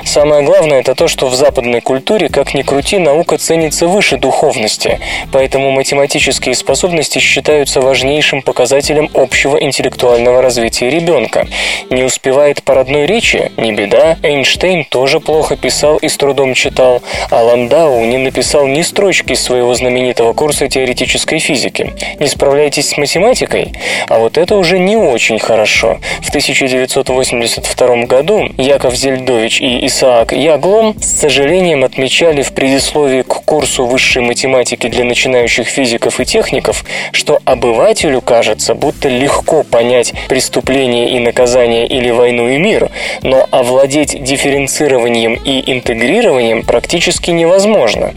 Самое 0.04 0.42
главное 0.42 0.78
это 0.78 0.94
то, 0.94 1.08
что 1.08 1.26
в 1.26 1.34
западной 1.34 1.80
культуре, 1.80 2.28
как 2.28 2.54
ни 2.54 2.62
крути, 2.62 2.98
наука 2.98 3.36
ценится 3.36 3.88
выше 3.88 4.16
духовности, 4.16 5.00
поэтому 5.32 5.72
математические 5.72 6.54
способности 6.68 7.18
считаются 7.18 7.80
важнейшим 7.80 8.42
показателем 8.42 9.08
общего 9.14 9.56
интеллектуального 9.56 10.42
развития 10.42 10.90
ребенка. 10.90 11.46
Не 11.88 12.04
успевает 12.04 12.62
по 12.62 12.74
родной 12.74 13.06
речи? 13.06 13.50
Не 13.56 13.72
беда. 13.72 14.18
Эйнштейн 14.22 14.84
тоже 14.84 15.18
плохо 15.18 15.56
писал 15.56 15.96
и 15.96 16.08
с 16.08 16.18
трудом 16.18 16.52
читал, 16.52 17.00
а 17.30 17.42
Ландау 17.42 18.04
не 18.04 18.18
написал 18.18 18.66
ни 18.66 18.82
строчки 18.82 19.32
своего 19.32 19.72
знаменитого 19.74 20.34
курса 20.34 20.68
теоретической 20.68 21.38
физики. 21.38 21.94
Не 22.20 22.26
справляетесь 22.26 22.90
с 22.90 22.98
математикой? 22.98 23.72
А 24.06 24.18
вот 24.18 24.36
это 24.36 24.54
уже 24.54 24.78
не 24.78 24.98
очень 24.98 25.38
хорошо. 25.38 26.00
В 26.20 26.28
1982 26.28 28.04
году 28.04 28.46
Яков 28.58 28.94
Зельдович 28.94 29.62
и 29.62 29.86
Исаак 29.86 30.32
Яглом 30.32 31.00
с 31.00 31.20
сожалением 31.20 31.84
отмечали 31.84 32.42
в 32.42 32.52
предисловии 32.52 33.22
к 33.22 33.42
курсу 33.46 33.86
высшей 33.86 34.20
математики 34.20 34.86
для 34.86 35.04
начинающих 35.04 35.66
физиков 35.66 36.20
и 36.20 36.26
техников, 36.26 36.57
что 37.12 37.40
обывателю 37.44 38.20
кажется, 38.20 38.74
будто 38.74 39.08
легко 39.08 39.62
понять 39.62 40.12
преступление 40.28 41.10
и 41.10 41.18
наказание 41.18 41.86
или 41.86 42.10
войну 42.10 42.48
и 42.48 42.58
мир, 42.58 42.90
но 43.22 43.46
овладеть 43.50 44.22
дифференцированием 44.22 45.34
и 45.34 45.72
интегрированием 45.72 46.62
практически 46.62 47.30
невозможно. 47.30 48.14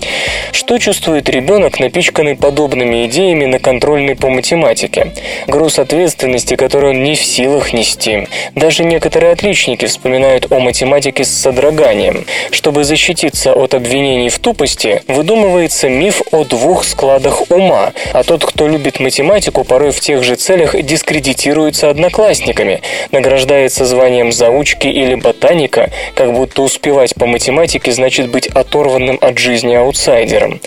Что 0.51 0.77
чувствует 0.77 1.29
ребенок, 1.29 1.79
напичканный 1.79 2.35
подобными 2.35 3.05
идеями 3.07 3.45
на 3.45 3.59
контрольной 3.59 4.15
по 4.15 4.29
математике? 4.29 5.13
Груз 5.47 5.79
ответственности, 5.79 6.55
который 6.55 6.91
он 6.91 7.03
не 7.03 7.15
в 7.15 7.23
силах 7.23 7.73
нести. 7.73 8.27
Даже 8.55 8.83
некоторые 8.83 9.33
отличники 9.33 9.85
вспоминают 9.85 10.51
о 10.51 10.59
математике 10.59 11.23
с 11.23 11.29
содроганием. 11.29 12.25
Чтобы 12.51 12.83
защититься 12.83 13.53
от 13.53 13.73
обвинений 13.73 14.29
в 14.29 14.39
тупости, 14.39 15.01
выдумывается 15.07 15.89
миф 15.89 16.21
о 16.31 16.43
двух 16.43 16.83
складах 16.83 17.49
ума, 17.49 17.93
а 18.13 18.23
тот, 18.31 18.45
кто 18.45 18.69
любит 18.69 19.01
математику, 19.01 19.65
порой 19.65 19.91
в 19.91 19.99
тех 19.99 20.23
же 20.23 20.35
целях 20.35 20.81
дискредитируется 20.81 21.89
одноклассниками, 21.89 22.81
награждается 23.11 23.83
званием 23.83 24.31
заучки 24.31 24.87
или 24.87 25.15
ботаника, 25.15 25.89
как 26.15 26.31
будто 26.31 26.61
успевать 26.61 27.13
по 27.15 27.25
математике 27.25 27.91
значит 27.91 28.29
быть 28.29 28.47
оторванным 28.47 29.17
от 29.19 29.37
жизни 29.37 29.75
аутсайдером. 29.75 30.61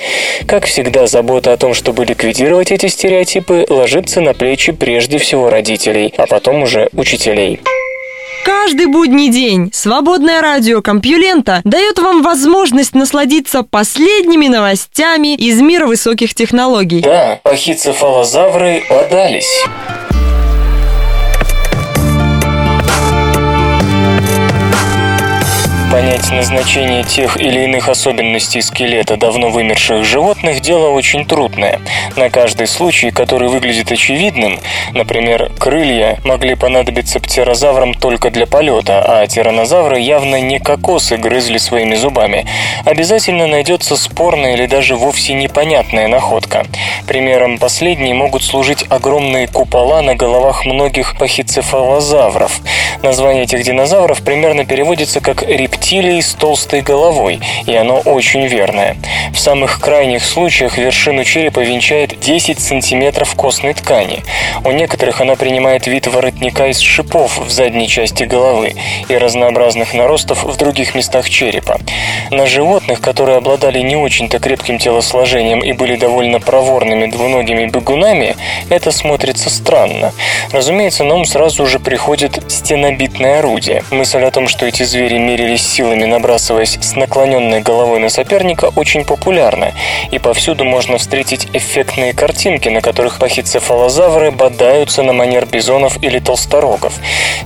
Как 0.46 0.66
всегда, 0.66 1.06
забота 1.06 1.54
о 1.54 1.56
том, 1.56 1.72
чтобы 1.72 2.04
ликвидировать 2.04 2.70
эти 2.70 2.88
стереотипы, 2.88 3.64
ложится 3.70 4.20
на 4.20 4.34
плечи 4.34 4.72
прежде 4.72 5.16
всего 5.16 5.48
родителей, 5.48 6.12
а 6.18 6.26
потом 6.26 6.64
уже 6.64 6.90
учителей. 6.92 7.60
Каждый 8.44 8.86
будний 8.86 9.30
день 9.30 9.70
свободное 9.72 10.42
радио 10.42 10.82
Компьюлента 10.82 11.62
дает 11.64 11.98
вам 11.98 12.22
возможность 12.22 12.94
насладиться 12.94 13.62
последними 13.62 14.48
новостями 14.48 15.34
из 15.34 15.62
мира 15.62 15.86
высоких 15.86 16.34
технологий. 16.34 17.00
Да, 17.00 17.40
пахицефалозавры 17.42 18.84
подались. 18.86 19.64
Понять 25.94 26.32
назначение 26.32 27.04
тех 27.04 27.36
или 27.36 27.60
иных 27.60 27.88
особенностей 27.88 28.60
скелета 28.62 29.16
давно 29.16 29.50
вымерших 29.50 30.02
животных– 30.04 30.60
дело 30.60 30.88
очень 30.88 31.24
трудное. 31.24 31.80
На 32.16 32.30
каждый 32.30 32.66
случай, 32.66 33.12
который 33.12 33.48
выглядит 33.48 33.92
очевидным, 33.92 34.58
например, 34.92 35.52
крылья 35.56 36.18
могли 36.24 36.56
понадобиться 36.56 37.20
птерозаврам 37.20 37.94
только 37.94 38.32
для 38.32 38.44
полета, 38.44 39.04
а 39.06 39.24
тиранозавры 39.28 40.00
явно 40.00 40.40
не 40.40 40.58
кокосы 40.58 41.16
грызли 41.16 41.58
своими 41.58 41.94
зубами, 41.94 42.44
обязательно 42.84 43.46
найдется 43.46 43.96
спорная 43.96 44.54
или 44.54 44.66
даже 44.66 44.96
вовсе 44.96 45.34
непонятная 45.34 46.08
находка. 46.08 46.66
Примером 47.06 47.56
последней 47.56 48.14
могут 48.14 48.42
служить 48.42 48.84
огромные 48.88 49.46
купола 49.46 50.02
на 50.02 50.16
головах 50.16 50.64
многих 50.64 51.16
пахицефалозавров. 51.16 52.60
Название 53.04 53.44
этих 53.44 53.62
динозавров 53.62 54.22
примерно 54.22 54.64
переводится 54.64 55.20
как 55.20 55.42
рептилии 55.42 55.83
рептилий 55.84 56.22
с 56.22 56.32
толстой 56.32 56.80
головой, 56.80 57.40
и 57.66 57.74
оно 57.74 57.98
очень 57.98 58.46
верное. 58.46 58.96
В 59.34 59.38
самых 59.38 59.80
крайних 59.80 60.24
случаях 60.24 60.78
вершину 60.78 61.24
черепа 61.24 61.60
венчает 61.60 62.18
10 62.18 62.58
сантиметров 62.58 63.34
костной 63.34 63.74
ткани. 63.74 64.22
У 64.64 64.70
некоторых 64.70 65.20
она 65.20 65.36
принимает 65.36 65.86
вид 65.86 66.06
воротника 66.06 66.68
из 66.68 66.78
шипов 66.78 67.36
в 67.36 67.50
задней 67.50 67.86
части 67.86 68.24
головы 68.24 68.76
и 69.08 69.14
разнообразных 69.14 69.92
наростов 69.92 70.44
в 70.44 70.56
других 70.56 70.94
местах 70.94 71.28
черепа. 71.28 71.78
На 72.30 72.46
животных, 72.46 73.02
которые 73.02 73.36
обладали 73.36 73.80
не 73.80 73.96
очень-то 73.96 74.38
крепким 74.38 74.78
телосложением 74.78 75.60
и 75.60 75.72
были 75.72 75.96
довольно 75.96 76.40
проворными 76.40 77.10
двуногими 77.10 77.66
бегунами, 77.66 78.36
это 78.70 78.90
смотрится 78.90 79.50
странно. 79.50 80.12
Разумеется, 80.50 81.04
на 81.04 81.16
ум 81.16 81.26
сразу 81.26 81.66
же 81.66 81.78
приходит 81.78 82.40
стенобитное 82.48 83.40
орудие. 83.40 83.84
Мысль 83.90 84.22
о 84.22 84.30
том, 84.30 84.48
что 84.48 84.64
эти 84.64 84.82
звери 84.82 85.18
мерились 85.18 85.73
силами 85.74 86.04
набрасываясь 86.04 86.78
с 86.80 86.94
наклоненной 86.94 87.60
головой 87.60 87.98
на 87.98 88.08
соперника, 88.08 88.70
очень 88.76 89.04
популярна, 89.04 89.72
и 90.12 90.20
повсюду 90.20 90.64
можно 90.64 90.98
встретить 90.98 91.48
эффектные 91.52 92.12
картинки, 92.12 92.68
на 92.68 92.80
которых 92.80 93.18
пахицефалозавры 93.18 94.30
бодаются 94.30 95.02
на 95.02 95.12
манер 95.12 95.46
бизонов 95.46 96.00
или 96.00 96.20
толсторогов. 96.20 96.94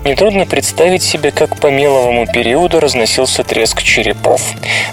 Нетрудно 0.05 0.45
представить 0.45 1.03
себе, 1.03 1.31
как 1.31 1.59
по 1.59 1.69
меловому 1.69 2.27
периоду 2.27 2.81
разносился 2.81 3.45
треск 3.45 3.83
черепов. 3.83 4.43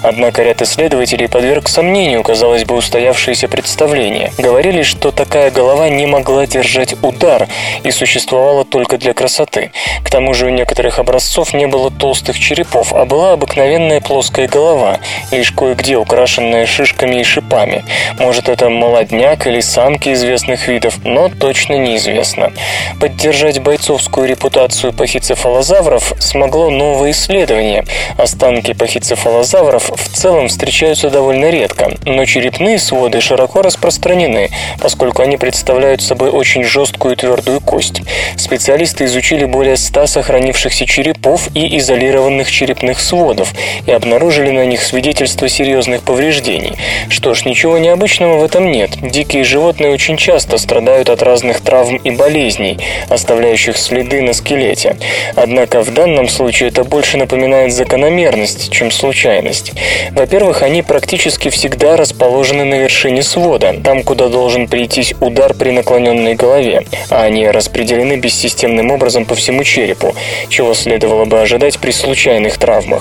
Однако 0.02 0.42
ряд 0.42 0.62
исследователей 0.62 1.28
подверг 1.28 1.68
сомнению, 1.68 2.22
казалось 2.22 2.64
бы, 2.64 2.74
устоявшиеся 2.74 3.48
представления. 3.48 4.32
Говорили, 4.38 4.82
что 4.82 5.10
такая 5.10 5.50
голова 5.50 5.90
не 5.90 6.06
могла 6.06 6.46
держать 6.46 6.94
удар 7.02 7.48
и 7.82 7.90
существовала 7.90 8.64
только 8.64 8.96
для 8.96 9.12
красоты. 9.12 9.72
К 10.02 10.10
тому 10.10 10.32
же 10.32 10.46
у 10.46 10.50
некоторых 10.50 10.98
образцов 10.98 11.52
не 11.52 11.66
было 11.66 11.90
толстых 11.90 12.38
черепов, 12.38 12.94
а 12.94 13.04
была 13.04 13.25
обыкновенная 13.32 14.00
плоская 14.00 14.48
голова, 14.48 14.98
лишь 15.30 15.52
кое-где 15.52 15.96
украшенная 15.96 16.66
шишками 16.66 17.20
и 17.20 17.24
шипами. 17.24 17.84
Может, 18.18 18.48
это 18.48 18.68
молодняк 18.68 19.46
или 19.46 19.60
самки 19.60 20.12
известных 20.12 20.68
видов, 20.68 20.98
но 21.04 21.28
точно 21.28 21.74
неизвестно. 21.74 22.52
Поддержать 23.00 23.60
бойцовскую 23.60 24.28
репутацию 24.28 24.92
пахицефалозавров 24.92 26.12
смогло 26.18 26.70
новое 26.70 27.12
исследование. 27.12 27.84
Останки 28.18 28.72
пахицефалозавров 28.72 29.90
в 29.90 30.08
целом 30.16 30.48
встречаются 30.48 31.10
довольно 31.10 31.50
редко, 31.50 31.92
но 32.04 32.24
черепные 32.24 32.78
своды 32.78 33.20
широко 33.20 33.62
распространены, 33.62 34.50
поскольку 34.80 35.22
они 35.22 35.36
представляют 35.36 36.02
собой 36.02 36.30
очень 36.30 36.64
жесткую 36.64 37.14
и 37.14 37.16
твердую 37.16 37.60
кость. 37.60 38.02
Специалисты 38.36 39.04
изучили 39.04 39.44
более 39.44 39.76
100 39.76 40.06
сохранившихся 40.06 40.86
черепов 40.86 41.48
и 41.54 41.78
изолированных 41.78 42.50
черепных 42.50 43.00
сводов 43.06 43.52
и 43.86 43.92
обнаружили 43.92 44.50
на 44.50 44.66
них 44.66 44.82
свидетельства 44.82 45.48
серьезных 45.48 46.02
повреждений. 46.02 46.74
Что 47.08 47.34
ж, 47.34 47.44
ничего 47.44 47.78
необычного 47.78 48.38
в 48.38 48.44
этом 48.44 48.70
нет. 48.70 48.90
Дикие 49.00 49.44
животные 49.44 49.92
очень 49.92 50.16
часто 50.16 50.58
страдают 50.58 51.08
от 51.08 51.22
разных 51.22 51.60
травм 51.60 51.96
и 51.96 52.10
болезней, 52.10 52.78
оставляющих 53.08 53.76
следы 53.76 54.22
на 54.22 54.32
скелете. 54.32 54.96
Однако 55.34 55.82
в 55.82 55.94
данном 55.94 56.28
случае 56.28 56.70
это 56.70 56.84
больше 56.84 57.16
напоминает 57.16 57.72
закономерность, 57.72 58.70
чем 58.70 58.90
случайность. 58.90 59.72
Во-первых, 60.10 60.62
они 60.62 60.82
практически 60.82 61.48
всегда 61.48 61.96
расположены 61.96 62.64
на 62.64 62.74
вершине 62.74 63.22
свода, 63.22 63.74
там, 63.84 64.02
куда 64.02 64.28
должен 64.28 64.66
прийтись 64.68 65.14
удар 65.20 65.54
при 65.54 65.70
наклоненной 65.70 66.34
голове, 66.34 66.84
а 67.10 67.22
они 67.22 67.48
распределены 67.48 68.16
бессистемным 68.16 68.90
образом 68.90 69.24
по 69.24 69.34
всему 69.34 69.62
черепу, 69.64 70.14
чего 70.48 70.74
следовало 70.74 71.24
бы 71.24 71.40
ожидать 71.40 71.78
при 71.78 71.90
случайных 71.90 72.58
травмах. 72.58 72.95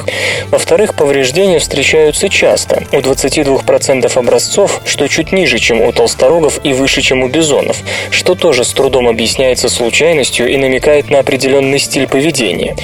Во-вторых, 0.52 0.96
повреждения 0.96 1.60
встречаются 1.60 2.30
часто. 2.30 2.84
У 2.92 2.98
22% 2.98 4.18
образцов, 4.18 4.82
что 4.86 5.08
чуть 5.08 5.32
ниже, 5.32 5.60
чем 5.60 5.82
у 5.82 5.92
толсторогов 5.92 6.60
и 6.64 6.74
выше, 6.74 7.02
чем 7.02 7.24
у 7.24 7.28
бизонов, 7.28 7.78
что 8.12 8.36
тоже 8.36 8.64
с 8.64 8.74
трудом 8.74 9.08
объясняется 9.08 9.70
случайностью 9.70 10.48
и 10.48 10.58
намекает 10.58 11.10
на 11.10 11.20
определенный 11.20 11.80
стиль 11.80 12.08
поведения. 12.08 12.76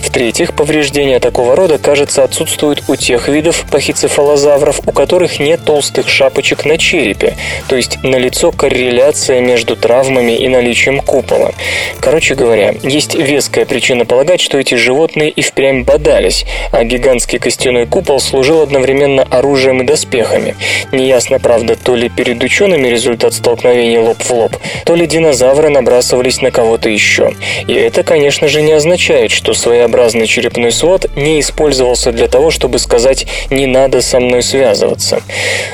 В-третьих, 0.00 0.54
повреждения 0.54 1.20
такого 1.20 1.56
рода, 1.56 1.78
кажется, 1.78 2.24
отсутствуют 2.24 2.84
у 2.88 2.96
тех 2.96 3.28
видов 3.28 3.64
пахицефалозавров, 3.70 4.80
у 4.86 4.92
которых 4.92 5.38
нет 5.38 5.64
толстых 5.64 6.08
шапочек 6.08 6.64
на 6.64 6.78
черепе, 6.78 7.36
то 7.68 7.76
есть 7.76 8.02
налицо 8.02 8.52
корреляция 8.52 9.40
между 9.40 9.76
травмами 9.76 10.32
и 10.32 10.48
наличием 10.48 11.00
купола. 11.00 11.52
Короче 12.00 12.34
говоря, 12.34 12.74
есть 12.82 13.14
веская 13.14 13.64
причина 13.64 14.04
полагать, 14.04 14.40
что 14.40 14.58
эти 14.58 14.74
животные 14.74 15.30
и 15.30 15.42
впрямь 15.42 15.84
бодались, 15.84 16.44
а 16.72 16.84
гигантский 16.84 17.38
костяной 17.38 17.86
купол 17.86 18.20
служил 18.20 18.62
одновременно 18.62 19.22
оружием 19.22 19.82
и 19.82 19.86
доспехами. 19.86 20.56
Неясно, 20.92 21.38
правда, 21.38 21.76
то 21.76 21.94
ли 21.94 22.08
перед 22.08 22.42
учеными 22.42 22.88
результат 22.88 23.34
столкновений 23.34 23.98
лоб 23.98 24.18
в 24.22 24.30
лоб, 24.30 24.56
то 24.84 24.94
ли 24.94 25.06
динозавры 25.06 25.68
набрасывались 25.68 26.40
на 26.40 26.50
кого-то 26.50 26.88
еще. 26.88 27.32
И 27.66 27.74
это, 27.74 28.02
конечно 28.02 28.48
же, 28.48 28.62
не 28.62 28.72
означает, 28.72 29.30
что 29.30 29.54
своеобразный 29.54 30.26
черепной 30.26 30.72
свод 30.72 31.10
не 31.16 31.40
использовался 31.40 32.12
для 32.12 32.28
того, 32.28 32.50
чтобы 32.50 32.78
сказать 32.78 33.26
«не 33.50 33.66
надо 33.66 34.00
со 34.00 34.20
мной 34.20 34.42
связываться». 34.42 35.22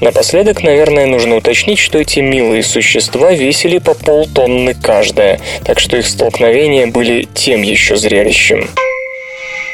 Напоследок, 0.00 0.62
наверное, 0.62 1.06
нужно 1.06 1.36
уточнить, 1.36 1.78
что 1.78 1.98
эти 1.98 2.20
милые 2.20 2.62
существа 2.62 3.32
весили 3.32 3.78
по 3.78 3.94
полтонны 3.94 4.74
каждая, 4.74 5.40
так 5.64 5.80
что 5.80 5.96
их 5.96 6.06
столкновения 6.06 6.86
были 6.86 7.28
тем 7.34 7.62
еще 7.62 7.96
зрелищем. 7.96 8.68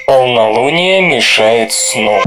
Полнолуние 0.07 1.01
мешает 1.01 1.73
сну. 1.73 2.21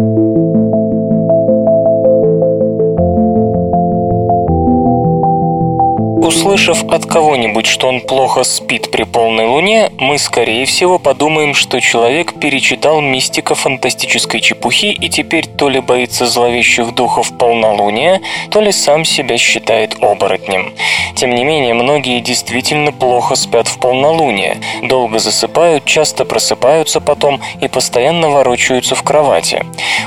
Услышав 6.26 6.84
от 6.86 7.06
кого-нибудь, 7.06 7.68
что 7.68 7.88
он 7.88 8.02
плохо 8.02 8.44
спит 8.44 8.90
при 8.90 9.04
полной 9.04 9.46
луне, 9.46 9.92
мы, 10.00 10.18
скорее 10.18 10.66
всего, 10.66 10.98
подумаем, 10.98 11.54
что 11.54 11.80
человек 11.80 12.40
перечитал 12.40 13.00
мистико-фантастической 13.00 14.42
чепухи 14.42 14.88
и 14.88 15.08
теперь 15.08 15.46
то 15.46 15.70
ли 15.70 15.82
боится 15.82 16.26
зловещих 16.26 16.96
духов 16.96 17.38
полнолуния, 17.38 18.22
то 18.50 18.60
ли 18.60 18.72
сам 18.72 19.06
себя 19.06 19.38
считает 19.38 19.98
оборотнем. 20.02 20.74
Тем 21.16 21.36
не 21.36 21.44
менее, 21.44 21.76
многие 21.76 22.20
действительно 22.22 22.92
плохо 22.92 23.36
спят 23.36 23.68
в 23.68 23.78
полнолуние, 23.78 24.58
долго 24.82 25.20
засыпают, 25.20 25.86
часто 25.86 26.26
просыпаются 26.26 27.02
потом 27.02 27.40
и 27.62 27.68
постоянно 27.68 28.32
ворочаются 28.32 28.96
в 28.96 29.04
кровати. 29.04 29.64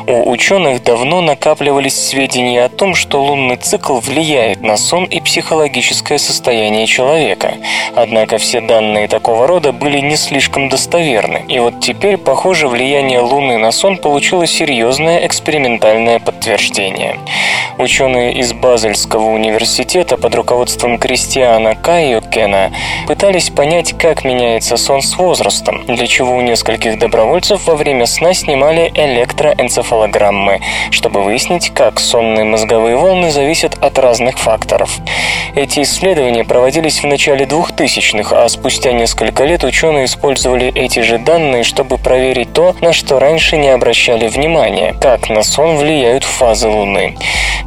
У 0.09 0.31
ученых 0.31 0.83
давно 0.83 1.21
накапливались 1.21 1.95
сведения 1.95 2.65
о 2.65 2.69
том, 2.69 2.97
что 2.97 3.23
лунный 3.23 3.57
цикл 3.57 4.01
влияет 4.01 4.63
на 4.63 4.77
сон 4.77 5.05
и 5.05 5.21
психологическое 5.21 6.08
состояние 6.17 6.87
человека. 6.87 7.57
Однако 7.95 8.38
все 8.38 8.62
данные 8.62 9.09
такого 9.09 9.47
рода 9.47 9.73
были 9.73 9.99
не 9.99 10.17
слишком 10.17 10.71
достоверны. 10.71 11.45
И 11.49 11.59
вот 11.59 11.81
теперь, 11.81 12.17
похоже, 12.17 12.69
влияние 12.69 13.21
Луны 13.21 13.59
на 13.59 13.71
сон 13.73 13.99
получило 13.99 14.47
серьезное 14.47 15.27
экспериментальное 15.27 16.21
подтверждение. 16.21 17.19
Ученые 17.79 18.35
из 18.35 18.53
Базельского 18.53 19.31
университета 19.31 20.17
под 20.17 20.35
руководством 20.35 20.99
Кристиана 20.99 21.77
Кайокена 21.77 22.73
пытались 23.07 23.50
понять, 23.50 23.97
как 23.97 24.25
меняется 24.25 24.77
сон 24.77 25.03
с 25.03 25.17
возрастом, 25.17 25.85
для 25.87 26.07
чего 26.07 26.35
у 26.35 26.41
нескольких 26.41 26.99
добровольцев 26.99 27.67
во 27.67 27.77
время 27.77 28.07
сна 28.07 28.35
снимали 28.35 28.91
электроэнцефалограммы, 28.95 30.61
чтобы 30.91 31.23
выяснить, 31.23 31.71
как 31.71 32.00
сонные 32.00 32.45
мозговые 32.45 32.97
волны 32.97 33.31
зависят 33.31 33.79
от 33.81 33.99
разных 33.99 34.38
факторов. 34.38 34.99
Эти 35.55 35.85
исследования 35.99 36.45
проводились 36.45 37.02
в 37.02 37.07
начале 37.09 37.45
2000-х, 37.45 38.45
а 38.45 38.49
спустя 38.49 38.93
несколько 38.93 39.45
лет 39.45 39.64
ученые 39.64 40.05
использовали 40.05 40.73
эти 40.73 41.00
же 41.00 41.19
данные, 41.19 41.65
чтобы 41.65 41.99
проверить 41.99 42.52
то, 42.52 42.76
на 42.80 42.93
что 42.93 43.19
раньше 43.19 43.56
не 43.56 43.69
обращали 43.69 44.28
внимания, 44.28 44.95
как 45.00 45.28
на 45.28 45.43
сон 45.43 45.76
влияют 45.76 46.23
фазы 46.23 46.69
Луны. 46.69 47.17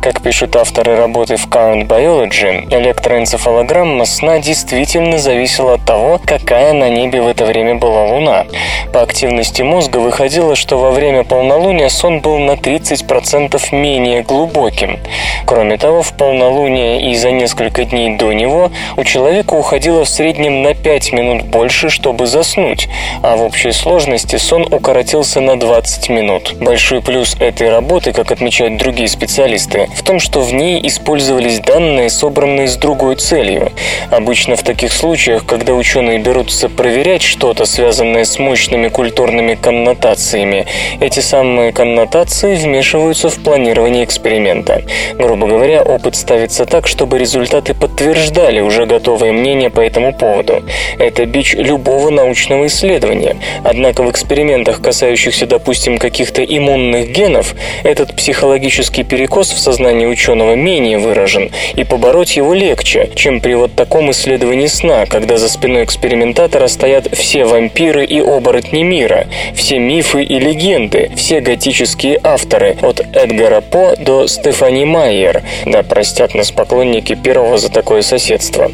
Как 0.02 0.22
пишут 0.22 0.56
авторы 0.56 0.96
работы 0.96 1.36
в 1.36 1.48
Current 1.48 1.88
Biology, 1.88 2.74
электроэнцефалограмма 2.74 4.06
сна 4.06 4.40
действительно 4.40 5.20
зависела 5.20 5.74
от 5.74 5.86
того, 5.86 6.20
какая 6.26 6.74
на 6.74 6.90
небе 6.90 7.22
в 7.22 7.28
это 7.28 7.46
время 7.46 7.76
была 7.76 8.06
Луна. 8.06 8.46
По 8.94 9.02
активности 9.02 9.62
мозга 9.62 9.98
выходило, 9.98 10.56
что 10.56 10.78
во 10.78 10.92
время 10.92 11.24
полнолуния 11.24 11.90
сон 11.90 12.22
был 12.22 12.40
на 12.40 12.54
30% 12.54 13.76
менее 13.76 14.24
глубоким. 14.24 14.98
Кроме 15.46 15.78
того, 15.78 16.02
в 16.02 16.14
полнолуние 16.14 17.12
и 17.12 17.16
за 17.16 17.32
несколько 17.32 17.84
дней 17.84 18.18
до 18.22 18.32
него 18.34 18.72
у 18.98 19.04
человека 19.04 19.56
уходило 19.56 20.06
в 20.06 20.10
среднем 20.10 20.62
на 20.62 20.76
5 20.76 21.12
минут 21.12 21.44
больше, 21.46 21.90
чтобы 21.90 22.28
заснуть, 22.28 22.88
а 23.24 23.36
в 23.36 23.42
общей 23.42 23.72
сложности 23.72 24.36
сон 24.36 24.72
укоротился 24.72 25.42
на 25.42 25.60
20 25.60 26.10
минут. 26.10 26.54
Большой 26.60 27.02
плюс 27.02 27.36
этой 27.40 27.72
работы, 27.72 28.14
как 28.14 28.32
отмечают 28.32 28.78
другие 28.78 29.08
специалисты, 29.08 29.90
в 29.96 30.04
том, 30.04 30.20
что 30.20 30.42
в 30.42 30.54
ней 30.54 30.80
использовались 30.88 31.62
данные, 31.62 32.12
собранные 32.12 32.68
с 32.68 32.78
другой 32.78 33.16
целью. 33.16 33.72
Обычно 34.12 34.56
в 34.56 34.62
таких 34.62 34.94
случаях, 34.94 35.48
когда 35.48 35.74
ученые 35.74 36.20
берутся 36.20 36.70
проверять 36.70 37.24
что-то, 37.24 37.66
связанное 37.66 38.24
с 38.24 38.38
мощными 38.38 38.90
культурными 38.90 39.56
коннотациями, 39.56 40.68
эти 41.00 41.22
самые 41.22 41.72
коннотации 41.74 42.54
вмешиваются 42.54 43.30
в 43.30 43.40
планирование 43.40 44.04
эксперимента. 44.04 44.84
Грубо 45.18 45.48
говоря, 45.48 45.82
опыт 45.82 46.16
ставится 46.16 46.66
так, 46.68 46.86
чтобы 46.86 47.18
результаты 47.18 47.74
подтверждали 48.12 48.60
уже 48.60 48.86
готовые 48.86 49.32
мнения 49.32 49.70
по 49.70 49.80
этому 49.80 50.14
поводу. 50.14 50.64
Это 50.98 51.26
бич 51.26 51.54
любого 51.54 52.10
научного 52.10 52.68
исследования. 52.68 53.38
Однако 53.64 54.04
в 54.04 54.12
экспериментах, 54.12 54.82
касающихся, 54.82 55.46
допустим, 55.46 55.98
каких-то 55.98 56.44
иммунных 56.44 57.10
генов, 57.12 57.56
этот 57.84 58.16
психологический 58.16 59.04
перекос 59.04 59.52
в 59.52 59.60
сознании 59.60 60.06
ученого 60.06 60.56
менее 60.56 60.98
выражен, 60.98 61.52
и 61.76 61.84
побороть 61.84 62.36
его 62.36 62.54
легче, 62.54 63.10
чем 63.16 63.40
при 63.40 63.54
вот 63.54 63.76
таком 63.76 64.12
исследовании 64.12 64.68
сна, 64.68 65.06
когда 65.06 65.38
за 65.38 65.50
спиной 65.50 65.86
экспериментатора 65.86 66.68
стоят 66.68 67.08
все 67.16 67.46
вампиры 67.46 68.06
и 68.06 68.20
оборотни 68.20 68.84
мира, 68.84 69.28
все 69.56 69.80
мифы 69.80 70.24
и 70.24 70.40
легенды, 70.40 71.12
все 71.16 71.40
готические 71.40 72.20
авторы, 72.24 72.78
от 72.82 73.00
Эдгара 73.16 73.62
По 73.62 73.96
до 73.98 74.28
Стефани 74.28 74.86
Майер. 74.86 75.44
Да 75.66 75.84
простят 75.84 76.36
нас 76.36 76.52
поклонники 76.52 77.16
первого 77.16 77.58
за 77.58 77.72
такое 77.72 78.01
соседство. 78.02 78.72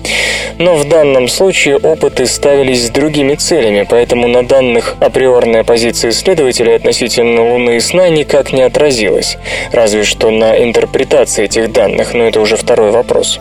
Но 0.58 0.76
в 0.76 0.88
данном 0.88 1.28
случае 1.28 1.78
опыты 1.78 2.26
ставились 2.26 2.88
с 2.88 2.90
другими 2.90 3.36
целями, 3.36 3.86
поэтому 3.90 4.28
на 4.28 4.44
данных 4.44 4.96
априорная 5.00 5.64
позиция 5.64 6.12
исследователей 6.12 6.76
относительно 6.76 7.52
Луны 7.52 7.78
и 7.78 7.80
сна 7.80 8.10
никак 8.10 8.54
не 8.54 8.62
отразилась. 8.64 9.38
Разве 9.72 10.04
что 10.04 10.32
на 10.32 10.58
интерпретации 10.64 11.46
этих 11.46 11.72
данных, 11.72 12.14
но 12.14 12.24
это 12.26 12.40
уже 12.42 12.58
второй 12.58 12.92
вопрос. 12.92 13.40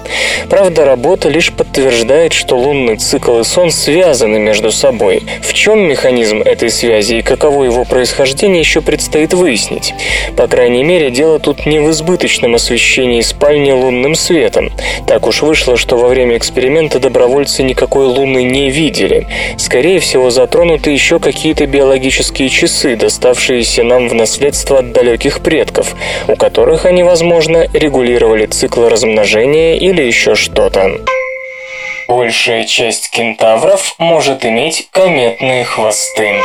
Правда, 0.51 0.85
работа 0.85 1.29
лишь 1.29 1.53
подтверждает, 1.53 2.33
что 2.33 2.57
лунный 2.57 2.97
цикл 2.97 3.41
и 3.41 3.45
сон 3.45 3.71
связаны 3.71 4.39
между 4.39 4.71
собой. 4.71 5.23
В 5.43 5.53
чем 5.53 5.81
механизм 5.89 6.43
этой 6.43 6.71
связи 6.71 7.17
и 7.17 7.23
каково 7.23 7.65
его 7.65 7.85
происхождение 7.85 8.61
еще 8.61 8.81
предстоит 8.81 9.35
выяснить. 9.35 9.95
По 10.37 10.47
крайней 10.47 10.85
мере, 10.85 11.11
дело 11.11 11.39
тут 11.39 11.67
не 11.67 11.79
в 11.79 11.91
избыточном 11.91 12.55
освещении 12.55 13.21
спальни 13.21 13.73
лунным 13.73 14.15
светом. 14.15 14.71
Так 15.07 15.27
уж 15.27 15.43
вышло, 15.43 15.76
что 15.77 15.97
во 15.97 16.09
время 16.09 16.37
эксперимента 16.37 16.99
добровольцы 16.99 17.63
никакой 17.63 18.07
луны 18.07 18.43
не 18.45 18.71
видели. 18.71 19.27
Скорее 19.59 20.01
всего, 20.01 20.31
затронуты 20.31 20.91
еще 20.91 21.19
какие-то 21.19 21.67
биологические 21.67 22.49
часы, 22.49 22.97
доставшиеся 22.97 23.83
нам 23.83 24.09
в 24.09 24.15
наследство 24.15 24.79
от 24.79 24.93
далеких 24.93 25.41
предков, 25.41 25.95
у 26.29 26.37
которых 26.37 26.85
они, 26.85 27.03
возможно, 27.03 27.67
регулировали 27.73 28.47
циклы 28.47 28.89
размножения 28.89 29.77
или 29.77 30.03
еще 30.03 30.35
что-то. 30.35 31.01
Большая 32.09 32.65
часть 32.67 33.11
кентавров 33.11 33.95
может 33.99 34.45
иметь 34.45 34.89
кометные 34.93 35.65
хвосты. 35.65 36.45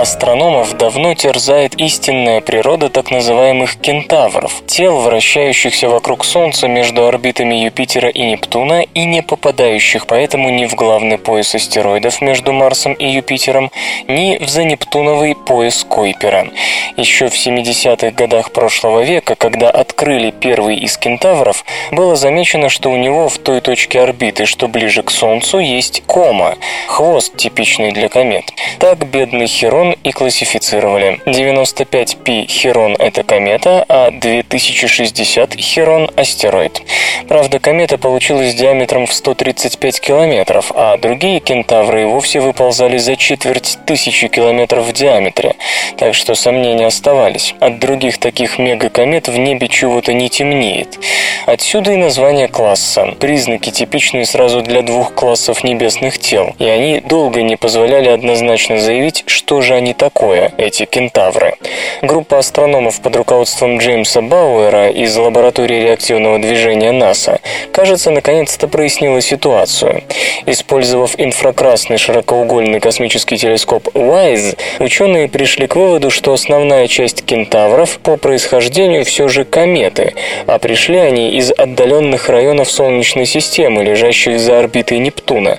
Астрономов 0.00 0.76
давно 0.78 1.14
терзает 1.14 1.74
истинная 1.78 2.40
природа 2.40 2.88
так 2.88 3.10
называемых 3.10 3.76
кентавров, 3.76 4.62
тел, 4.66 5.00
вращающихся 5.00 5.88
вокруг 5.88 6.24
Солнца 6.24 6.68
между 6.68 7.06
орбитами 7.06 7.54
Юпитера 7.56 8.08
и 8.08 8.22
Нептуна 8.22 8.82
и 8.82 9.04
не 9.04 9.22
попадающих 9.22 10.06
поэтому 10.06 10.48
ни 10.50 10.64
в 10.64 10.74
главный 10.74 11.18
пояс 11.18 11.54
астероидов 11.54 12.22
между 12.22 12.52
Марсом 12.52 12.94
и 12.94 13.06
Юпитером, 13.06 13.70
ни 14.08 14.38
в 14.38 14.48
занептуновый 14.48 15.34
пояс 15.34 15.84
Койпера. 15.84 16.48
Еще 16.96 17.28
в 17.28 17.34
70-х 17.34 18.10
годах 18.12 18.52
прошлого 18.52 19.00
века, 19.00 19.34
когда 19.34 19.70
открыли 19.70 20.30
первый 20.30 20.76
из 20.76 20.96
кентавров, 20.96 21.64
было 21.90 22.16
замечено, 22.16 22.70
что 22.70 22.90
у 22.90 22.96
него 22.96 23.28
в 23.28 23.36
той 23.38 23.60
точке 23.60 24.00
орбиты, 24.00 24.46
что 24.46 24.66
ближе 24.66 25.02
к 25.02 25.10
Солнцу, 25.10 25.58
есть 25.58 26.02
кома, 26.06 26.56
хвост 26.88 27.36
типичный 27.36 27.92
для 27.92 28.08
комет. 28.08 28.44
Так 28.78 29.06
бедный 29.06 29.46
Херон 29.46 29.89
и 30.04 30.12
классифицировали. 30.12 31.20
95P 31.26 32.46
Херон– 32.46 32.96
это 32.98 33.22
комета, 33.22 33.84
а 33.88 34.10
2060 34.10 35.54
Херон– 35.54 36.10
астероид. 36.16 36.82
Правда, 37.28 37.58
комета 37.58 37.98
получилась 37.98 38.54
диаметром 38.54 39.06
в 39.06 39.12
135 39.12 40.00
километров, 40.00 40.72
а 40.74 40.96
другие 40.96 41.40
кентавры 41.40 42.06
вовсе 42.06 42.40
выползали 42.40 42.98
за 42.98 43.16
четверть 43.16 43.78
тысячи 43.86 44.28
километров 44.28 44.86
в 44.86 44.92
диаметре, 44.92 45.54
так 45.96 46.14
что 46.14 46.34
сомнения 46.34 46.86
оставались. 46.86 47.54
От 47.60 47.78
других 47.78 48.18
таких 48.18 48.58
мегакомет 48.58 49.28
в 49.28 49.36
небе 49.36 49.68
чего-то 49.68 50.12
не 50.12 50.28
темнеет. 50.28 50.98
Отсюда 51.46 51.92
и 51.92 51.96
название 51.96 52.48
класса. 52.48 53.14
Признаки 53.18 53.70
типичные 53.70 54.24
сразу 54.24 54.62
для 54.62 54.82
двух 54.82 55.14
классов 55.14 55.64
небесных 55.64 56.18
тел, 56.18 56.54
и 56.58 56.64
они 56.64 57.00
долго 57.00 57.42
не 57.42 57.56
позволяли 57.56 58.08
однозначно 58.08 58.78
заявить, 58.78 59.24
что 59.26 59.60
же 59.60 59.74
они 59.80 59.94
такое, 59.94 60.52
эти 60.58 60.84
кентавры. 60.84 61.54
Группа 62.02 62.38
астрономов 62.38 63.00
под 63.00 63.16
руководством 63.16 63.78
Джеймса 63.78 64.20
Бауэра 64.20 64.90
из 64.90 65.16
лаборатории 65.16 65.80
реактивного 65.80 66.38
движения 66.38 66.92
НАСА, 66.92 67.40
кажется, 67.72 68.10
наконец-то 68.10 68.68
прояснила 68.68 69.22
ситуацию. 69.22 70.02
Использовав 70.44 71.14
инфракрасный 71.18 71.96
широкоугольный 71.96 72.80
космический 72.80 73.38
телескоп 73.38 73.88
WISE, 73.94 74.58
ученые 74.80 75.28
пришли 75.28 75.66
к 75.66 75.76
выводу, 75.76 76.10
что 76.10 76.34
основная 76.34 76.86
часть 76.86 77.24
кентавров 77.24 77.98
по 78.00 78.18
происхождению 78.18 79.06
все 79.06 79.28
же 79.28 79.44
кометы, 79.44 80.14
а 80.46 80.58
пришли 80.58 80.98
они 80.98 81.30
из 81.38 81.52
отдаленных 81.52 82.28
районов 82.28 82.70
Солнечной 82.70 83.24
системы, 83.24 83.82
лежащих 83.82 84.38
за 84.38 84.58
орбитой 84.58 84.98
Нептуна, 84.98 85.58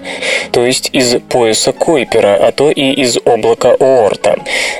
то 0.52 0.64
есть 0.64 0.90
из 0.94 1.20
пояса 1.22 1.72
Койпера, 1.72 2.36
а 2.36 2.52
то 2.52 2.70
и 2.70 2.92
из 2.92 3.18
облака 3.26 3.72
Оорта. 3.80 4.11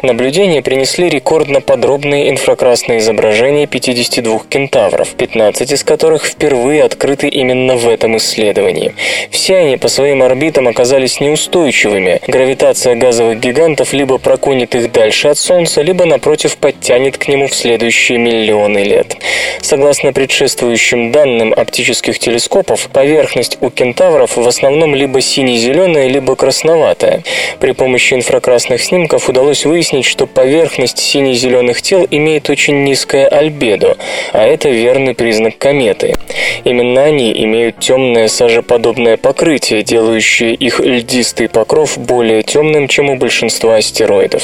Наблюдения 0.02 0.62
принесли 0.62 1.10
рекордно 1.10 1.62
подробные 1.62 2.30
инфракрасные 2.30 3.00
изображения 3.00 3.68
52 3.68 4.42
кентавров, 4.50 5.10
15 5.10 5.72
из 5.72 5.84
которых 5.84 6.26
впервые 6.26 6.84
открыты 6.84 7.28
именно 7.28 7.76
в 7.76 7.88
этом 7.88 8.18
исследовании. 8.18 8.96
Все 9.30 9.58
они 9.58 9.78
по 9.78 9.88
своим 9.88 10.24
орбитам 10.24 10.68
оказались 10.68 11.20
неустойчивыми. 11.20 12.20
Гравитация 12.28 12.96
газовых 12.96 13.40
гигантов 13.40 13.94
либо 13.94 14.18
проконит 14.18 14.76
их 14.76 14.92
дальше 14.92 15.28
от 15.28 15.38
Солнца, 15.38 15.82
либо, 15.82 16.06
напротив, 16.06 16.58
подтянет 16.58 17.18
к 17.18 17.28
нему 17.28 17.48
в 17.48 17.54
следующие 17.56 18.18
миллионы 18.18 18.80
лет. 18.80 19.18
Согласно 19.62 20.14
предшествующим 20.14 21.12
данным 21.12 21.54
оптических 21.56 22.20
телескопов, 22.20 22.90
поверхность 22.92 23.58
у 23.62 23.70
кентавров 23.70 24.38
в 24.38 24.48
основном 24.48 24.96
либо 24.96 25.22
сине-зеленая, 25.22 26.08
либо 26.08 26.36
красноватая. 26.36 27.24
При 27.60 27.72
помощи 27.74 28.14
инфракрасных 28.14 28.82
снимков 28.82 29.21
удалось 29.30 29.66
выяснить, 29.66 30.06
что 30.06 30.28
поверхность 30.28 31.00
сине-зеленых 31.00 31.82
тел 31.82 32.08
имеет 32.10 32.50
очень 32.50 32.84
низкое 32.84 33.28
альбедо, 33.28 33.98
а 34.34 34.46
это 34.46 34.70
верный 34.70 35.14
признак 35.14 35.58
кометы. 35.58 36.16
Именно 36.64 37.04
они 37.04 37.32
имеют 37.44 37.80
темное 37.80 38.28
сажеподобное 38.28 39.18
покрытие, 39.18 39.84
делающее 39.84 40.54
их 40.54 40.80
льдистый 40.80 41.50
покров 41.50 41.98
более 41.98 42.44
темным, 42.44 42.88
чем 42.88 43.10
у 43.10 43.18
большинства 43.18 43.78
астероидов. 43.78 44.44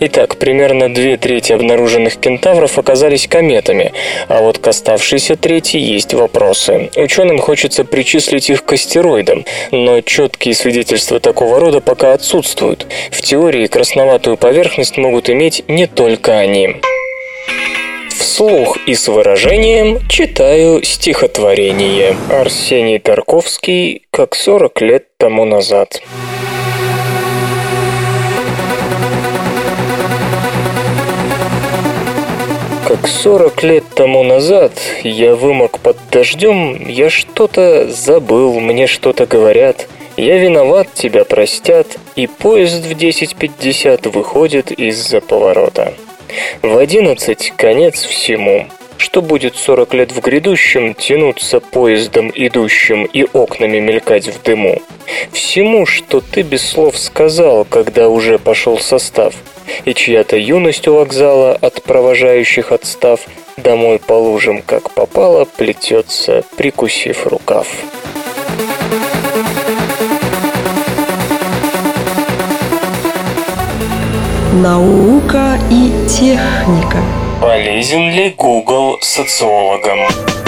Итак, 0.00 0.36
примерно 0.36 0.92
две 0.92 1.16
трети 1.16 1.52
обнаруженных 1.52 2.16
кентавров 2.16 2.78
оказались 2.78 3.26
кометами, 3.26 3.92
а 4.28 4.40
вот 4.42 4.58
к 4.58 4.66
оставшейся 4.66 5.36
трети 5.36 5.76
есть 5.76 6.14
вопросы. 6.14 6.90
Ученым 6.96 7.38
хочется 7.38 7.84
причислить 7.84 8.50
их 8.50 8.64
к 8.64 8.72
астероидам, 8.72 9.44
но 9.70 10.00
четкие 10.00 10.54
свидетельства 10.54 11.20
такого 11.20 11.60
рода 11.60 11.80
пока 11.80 12.14
отсутствуют. 12.14 12.86
В 13.10 13.22
теории 13.22 13.66
красноватую 14.10 14.36
поверхность 14.38 14.98
могут 14.98 15.30
иметь 15.30 15.62
не 15.68 15.86
только 15.86 16.36
они. 16.36 16.76
Вслух 18.08 18.76
и 18.86 18.94
с 18.94 19.06
выражением 19.06 20.00
читаю 20.08 20.82
стихотворение. 20.82 22.16
Арсений 22.28 22.98
Тарковский, 22.98 24.02
как 24.10 24.34
40 24.34 24.80
лет 24.80 25.06
тому 25.16 25.44
назад. 25.44 26.02
Как 32.88 33.06
сорок 33.06 33.62
лет 33.62 33.84
тому 33.94 34.24
назад 34.24 34.72
я 35.04 35.36
вымок 35.36 35.78
под 35.78 35.96
дождем, 36.10 36.88
я 36.88 37.08
что-то 37.10 37.88
забыл, 37.88 38.58
мне 38.58 38.88
что-то 38.88 39.26
говорят. 39.26 39.86
Я 40.20 40.36
виноват, 40.36 40.88
тебя 40.92 41.24
простят, 41.24 41.86
и 42.14 42.26
поезд 42.26 42.84
в 42.84 42.90
10.50 42.90 44.10
выходит 44.10 44.70
из-за 44.70 45.22
поворота. 45.22 45.94
В 46.60 46.76
одиннадцать 46.76 47.54
конец 47.56 48.04
всему. 48.04 48.66
Что 48.98 49.22
будет 49.22 49.56
сорок 49.56 49.94
лет 49.94 50.12
в 50.12 50.20
грядущем, 50.20 50.92
тянуться 50.92 51.60
поездом 51.60 52.30
идущим 52.34 53.04
и 53.04 53.26
окнами 53.32 53.78
мелькать 53.78 54.28
в 54.28 54.42
дыму? 54.42 54.82
Всему, 55.32 55.86
что 55.86 56.20
ты 56.20 56.42
без 56.42 56.68
слов 56.68 56.98
сказал, 56.98 57.64
когда 57.64 58.10
уже 58.10 58.38
пошел 58.38 58.78
состав, 58.78 59.34
и 59.86 59.94
чья-то 59.94 60.36
юность 60.36 60.86
у 60.86 60.96
вокзала 60.96 61.54
от 61.54 61.82
провожающих 61.82 62.72
отстав 62.72 63.20
домой 63.56 63.98
по 63.98 64.12
лужам, 64.12 64.60
как 64.60 64.90
попало, 64.90 65.46
плетется, 65.46 66.44
прикусив 66.58 67.26
рукав. 67.26 67.66
Наука 74.52 75.60
и 75.70 75.92
техника. 76.08 76.98
Полезен 77.40 78.10
ли 78.10 78.34
Google 78.36 78.98
социологам? 79.00 80.39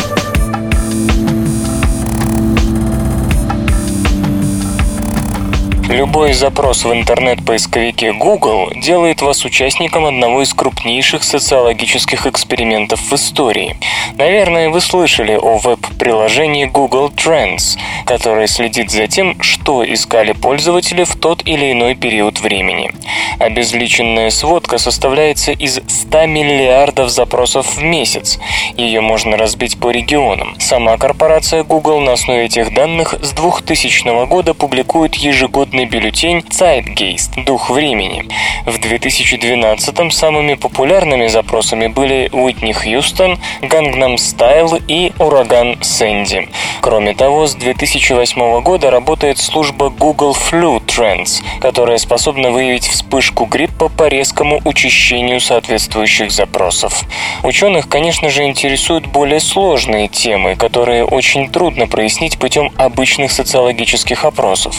Любой 5.93 6.33
запрос 6.33 6.87
в 6.87 6.93
интернет-поисковике 6.95 8.15
Google 8.15 8.73
делает 8.75 9.21
вас 9.21 9.45
участником 9.45 10.07
одного 10.07 10.41
из 10.41 10.55
крупнейших 10.55 11.23
социологических 11.23 12.27
экспериментов 12.27 12.99
в 13.11 13.15
истории. 13.15 13.77
Наверное, 14.17 14.71
вы 14.71 14.81
слышали 14.81 15.35
о 15.35 15.59
веб-приложении 15.59 16.65
Google 16.65 17.11
Trends, 17.15 17.79
которое 18.07 18.47
следит 18.47 18.91
за 18.91 19.07
тем, 19.07 19.39
что 19.43 19.85
искали 19.85 20.33
пользователи 20.33 21.05
в 21.05 21.15
тот 21.15 21.43
или 21.47 21.73
иной 21.73 21.95
период 21.95 22.41
времени. 22.41 22.91
Обезличенная 23.39 24.31
сводка 24.31 24.79
составляется 24.79 25.53
из 25.53 25.75
100 25.75 26.25
миллиардов 26.25 27.11
запросов 27.11 27.77
в 27.77 27.83
месяц. 27.83 28.39
Ее 28.79 29.03
можно 29.03 29.37
разбить 29.37 29.79
по 29.79 29.91
регионам. 29.91 30.55
Сама 30.59 30.97
корпорация 30.97 31.65
Google 31.65 32.01
на 32.01 32.13
основе 32.13 32.47
этих 32.47 32.73
данных 32.73 33.15
с 33.21 33.33
2000 33.33 34.27
года 34.27 34.55
публикует 34.55 35.17
ежегодный 35.17 35.82
бюллетень 35.85 36.41
Zeitgeist– 36.41 37.45
Дух 37.47 37.71
времени. 37.71 38.29
В 38.67 38.77
2012-м 38.79 40.11
самыми 40.11 40.55
популярными 40.55 41.27
запросами 41.27 41.89
были 41.89 42.29
Уитни 42.33 42.73
Хьюстон, 42.73 43.39
Gangnam 43.63 44.17
Style 44.17 44.83
и 44.87 45.13
Ураган 45.19 45.83
Сэнди. 45.83 46.49
Кроме 46.81 47.15
того, 47.15 47.47
с 47.47 47.55
2008 47.55 48.61
года 48.63 48.91
работает 48.91 49.39
служба 49.39 49.89
Google 49.89 50.37
Flu 50.37 50.85
Trends, 50.85 51.43
которая 51.61 51.99
способна 51.99 52.51
выявить 52.51 52.87
вспышку 52.87 53.45
гриппа 53.45 53.89
по 53.89 54.09
резкому 54.09 54.61
учащению 54.65 55.41
соответствующих 55.41 56.31
запросов. 56.31 57.05
Ученых, 57.43 57.89
конечно 57.89 58.31
же, 58.31 58.45
интересуют 58.45 59.07
более 59.07 59.41
сложные 59.41 60.09
темы, 60.09 60.57
которые 60.57 61.05
очень 61.05 61.51
трудно 61.51 61.87
прояснить 61.87 62.39
путем 62.39 62.71
обычных 62.77 63.33
социологических 63.33 64.25
опросов. 64.25 64.77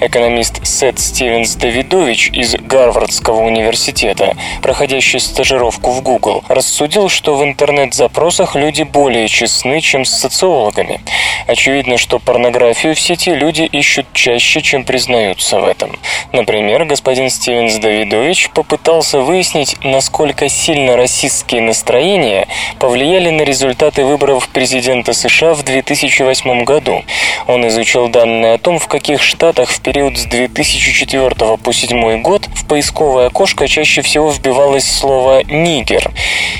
Экономист 0.00 0.43
программист 0.44 0.66
Сет 0.66 0.98
Стивенс 0.98 1.54
Давидович 1.54 2.30
из 2.32 2.54
Гарвардского 2.56 3.40
университета, 3.40 4.36
проходящий 4.62 5.20
стажировку 5.20 5.90
в 5.90 6.02
Google, 6.02 6.44
рассудил, 6.48 7.08
что 7.08 7.36
в 7.36 7.44
интернет-запросах 7.44 8.54
люди 8.54 8.82
более 8.82 9.28
честны, 9.28 9.80
чем 9.80 10.04
с 10.04 10.10
социологами. 10.10 11.00
Очевидно, 11.46 11.98
что 11.98 12.18
порнографию 12.18 12.94
в 12.94 13.00
сети 13.00 13.34
люди 13.34 13.62
ищут 13.62 14.06
чаще, 14.12 14.60
чем 14.60 14.84
признаются 14.84 15.60
в 15.60 15.64
этом. 15.66 15.98
Например, 16.32 16.84
господин 16.84 17.30
Стивенс 17.30 17.76
Давидович 17.76 18.50
попытался 18.50 19.20
выяснить, 19.20 19.76
насколько 19.82 20.48
сильно 20.48 20.96
расистские 20.96 21.60
настроения 21.60 22.48
повлияли 22.78 23.30
на 23.30 23.42
результаты 23.42 24.04
выборов 24.04 24.48
президента 24.48 25.12
США 25.12 25.54
в 25.54 25.62
2008 25.62 26.64
году. 26.64 27.02
Он 27.46 27.66
изучил 27.68 28.08
данные 28.08 28.54
о 28.54 28.58
том, 28.58 28.78
в 28.78 28.88
каких 28.88 29.22
штатах 29.22 29.70
в 29.70 29.80
период 29.80 30.18
с 30.18 30.24
2004 30.34 31.30
по 31.34 31.56
2007 31.56 32.22
год 32.22 32.48
в 32.54 32.66
поисковое 32.66 33.26
окошко 33.26 33.68
чаще 33.68 34.02
всего 34.02 34.30
вбивалось 34.30 34.84
слово 34.84 35.42
«нигер». 35.44 36.10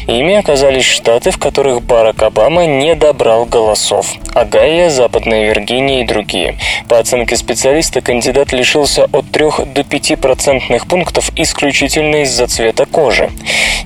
Ими 0.07 0.35
оказались 0.35 0.85
штаты, 0.85 1.31
в 1.31 1.39
которых 1.39 1.83
Барак 1.83 2.23
Обама 2.23 2.67
не 2.67 2.95
добрал 2.95 3.47
голосов. 3.47 4.13
Агая, 4.35 4.91
Западная 4.91 5.49
Виргиния 5.49 6.03
и 6.03 6.07
другие. 6.07 6.59
По 6.89 6.99
оценке 6.99 7.37
специалиста, 7.37 8.01
кандидат 8.01 8.53
лишился 8.53 9.09
от 9.13 9.31
3 9.31 9.67
до 9.75 9.83
5 9.83 10.21
процентных 10.21 10.87
пунктов 10.87 11.31
исключительно 11.37 12.23
из-за 12.23 12.47
цвета 12.47 12.87
кожи. 12.87 13.31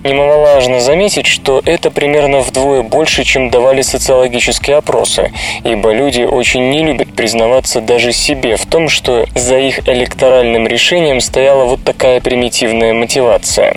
Немаловажно 0.05 0.81
заметить, 0.81 1.27
что 1.27 1.61
это 1.65 1.91
примерно 1.91 2.41
вдвое 2.41 2.83
больше, 2.83 3.25
чем 3.25 3.51
давали 3.51 3.83
социологические 3.83 4.77
опросы, 4.77 5.33
ибо 5.65 5.93
люди 5.93 6.23
очень 6.23 6.71
не 6.71 6.83
любят 6.83 7.15
признаваться 7.15 7.81
даже 7.81 8.13
себе 8.13 8.57
в 8.57 8.67
том, 8.67 8.89
что 8.89 9.27
за 9.35 9.68
их 9.69 9.89
электоральным 9.89 10.67
решением 10.67 11.21
стояла 11.21 11.65
вот 11.65 11.85
такая 11.85 12.21
примитивная 12.21 12.93
мотивация. 12.95 13.77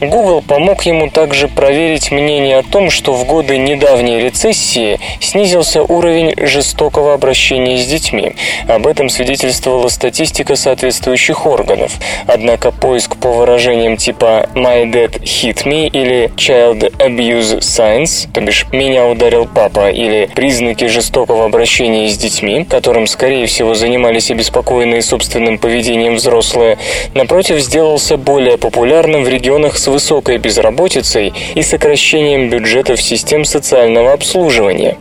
Google 0.00 0.42
помог 0.42 0.84
ему 0.84 1.10
также 1.10 1.48
проверить 1.48 2.10
мнение 2.10 2.58
о 2.58 2.62
том, 2.62 2.90
что 2.90 3.12
в 3.12 3.24
годы 3.26 3.58
недавней 3.58 4.20
рецессии 4.20 4.98
снизился 5.20 5.82
уровень 5.82 6.34
жестокого 6.36 7.14
обращения 7.14 7.78
с 7.78 7.86
детьми. 7.86 8.34
Об 8.68 8.86
этом 8.86 9.08
свидетельствовала 9.08 9.88
статистика 9.88 10.56
соответствующих 10.56 11.46
органов. 11.46 11.92
Однако 12.26 12.70
поиск 12.70 13.16
по 13.16 13.30
выражениям 13.30 13.96
типа 13.96 14.48
«My 14.54 14.84
dad 14.90 15.20
hit 15.22 15.64
me» 15.64 15.88
или 15.88 16.30
«Child 16.36 16.96
abuse 16.98 17.60
signs», 17.60 18.28
то 18.32 18.40
бишь 18.40 18.66
«Меня 18.72 19.06
ударил 19.06 19.46
папа» 19.46 19.90
или 19.90 20.28
«Признаки 20.34 20.86
жестокого 20.86 21.44
обращения 21.44 22.08
с 22.08 22.16
детьми», 22.16 22.64
которым, 22.64 23.06
скорее 23.06 23.46
всего, 23.46 23.74
занимались 23.74 24.30
обеспокоенные 24.30 25.02
собственным 25.24 25.58
поведением 25.58 26.16
взрослые, 26.16 26.76
напротив, 27.14 27.58
сделался 27.58 28.18
более 28.18 28.58
популярным 28.58 29.24
в 29.24 29.28
регионах 29.28 29.78
с 29.78 29.86
высокой 29.86 30.36
безработицей 30.36 31.32
и 31.54 31.62
сокращением 31.62 32.50
бюджетов 32.50 33.00
систем 33.00 33.46
социального 33.46 34.12
обслуживания. 34.12 34.98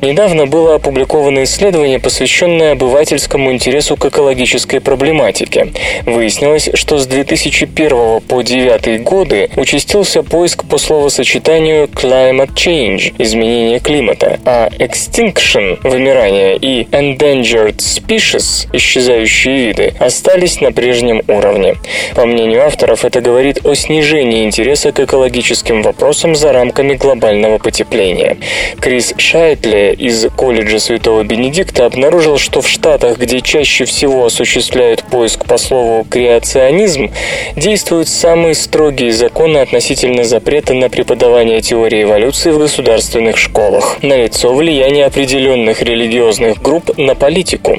Недавно 0.00 0.46
было 0.46 0.76
опубликовано 0.76 1.44
исследование, 1.44 1.98
посвященное 1.98 2.72
обывательскому 2.72 3.52
интересу 3.52 3.96
к 3.96 4.06
экологической 4.06 4.80
проблематике. 4.80 5.72
Выяснилось, 6.06 6.70
что 6.72 6.96
с 6.96 7.06
2001 7.06 8.20
по 8.22 8.42
2009 8.42 9.02
годы 9.02 9.50
участился 9.56 10.22
поиск 10.22 10.64
по 10.64 10.78
словосочетанию 10.78 11.88
climate 11.88 12.54
change– 12.54 13.14
изменение 13.18 13.80
климата, 13.80 14.38
а 14.46 14.70
extinction– 14.78 15.78
вымирание 15.82 16.56
и 16.56 16.84
endangered 16.84 17.76
species– 17.76 18.68
исчезающие 18.78 19.57
виды– 19.58 19.94
остались 19.98 20.60
на 20.60 20.72
прежнем 20.72 21.22
уровне. 21.28 21.76
По 22.14 22.26
мнению 22.26 22.64
авторов, 22.64 23.04
это 23.04 23.20
говорит 23.20 23.64
о 23.64 23.74
снижении 23.74 24.44
интереса 24.44 24.92
к 24.92 25.00
экологическим 25.00 25.82
вопросам 25.82 26.34
за 26.34 26.52
рамками 26.52 26.94
глобального 26.94 27.58
потепления. 27.58 28.38
Крис 28.80 29.14
Шайтли 29.16 29.94
из 29.98 30.26
колледжа 30.36 30.78
Святого 30.78 31.22
Бенедикта 31.24 31.86
обнаружил, 31.86 32.38
что 32.38 32.62
в 32.62 32.68
штатах, 32.68 33.18
где 33.18 33.40
чаще 33.40 33.84
всего 33.84 34.24
осуществляют 34.26 35.02
поиск 35.04 35.44
по 35.44 35.58
слову 35.58 36.04
«креационизм», 36.04 37.10
действуют 37.56 38.08
самые 38.08 38.54
строгие 38.54 39.12
законы 39.12 39.58
относительно 39.58 40.24
запрета 40.24 40.74
на 40.74 40.88
преподавание 40.88 41.60
теории 41.60 42.02
эволюции 42.02 42.50
в 42.50 42.58
государственных 42.58 43.36
школах. 43.36 43.98
Налицо 44.02 44.54
влияние 44.54 45.06
определенных 45.06 45.82
религиозных 45.82 46.62
групп 46.62 46.96
на 46.96 47.14
политику. 47.14 47.78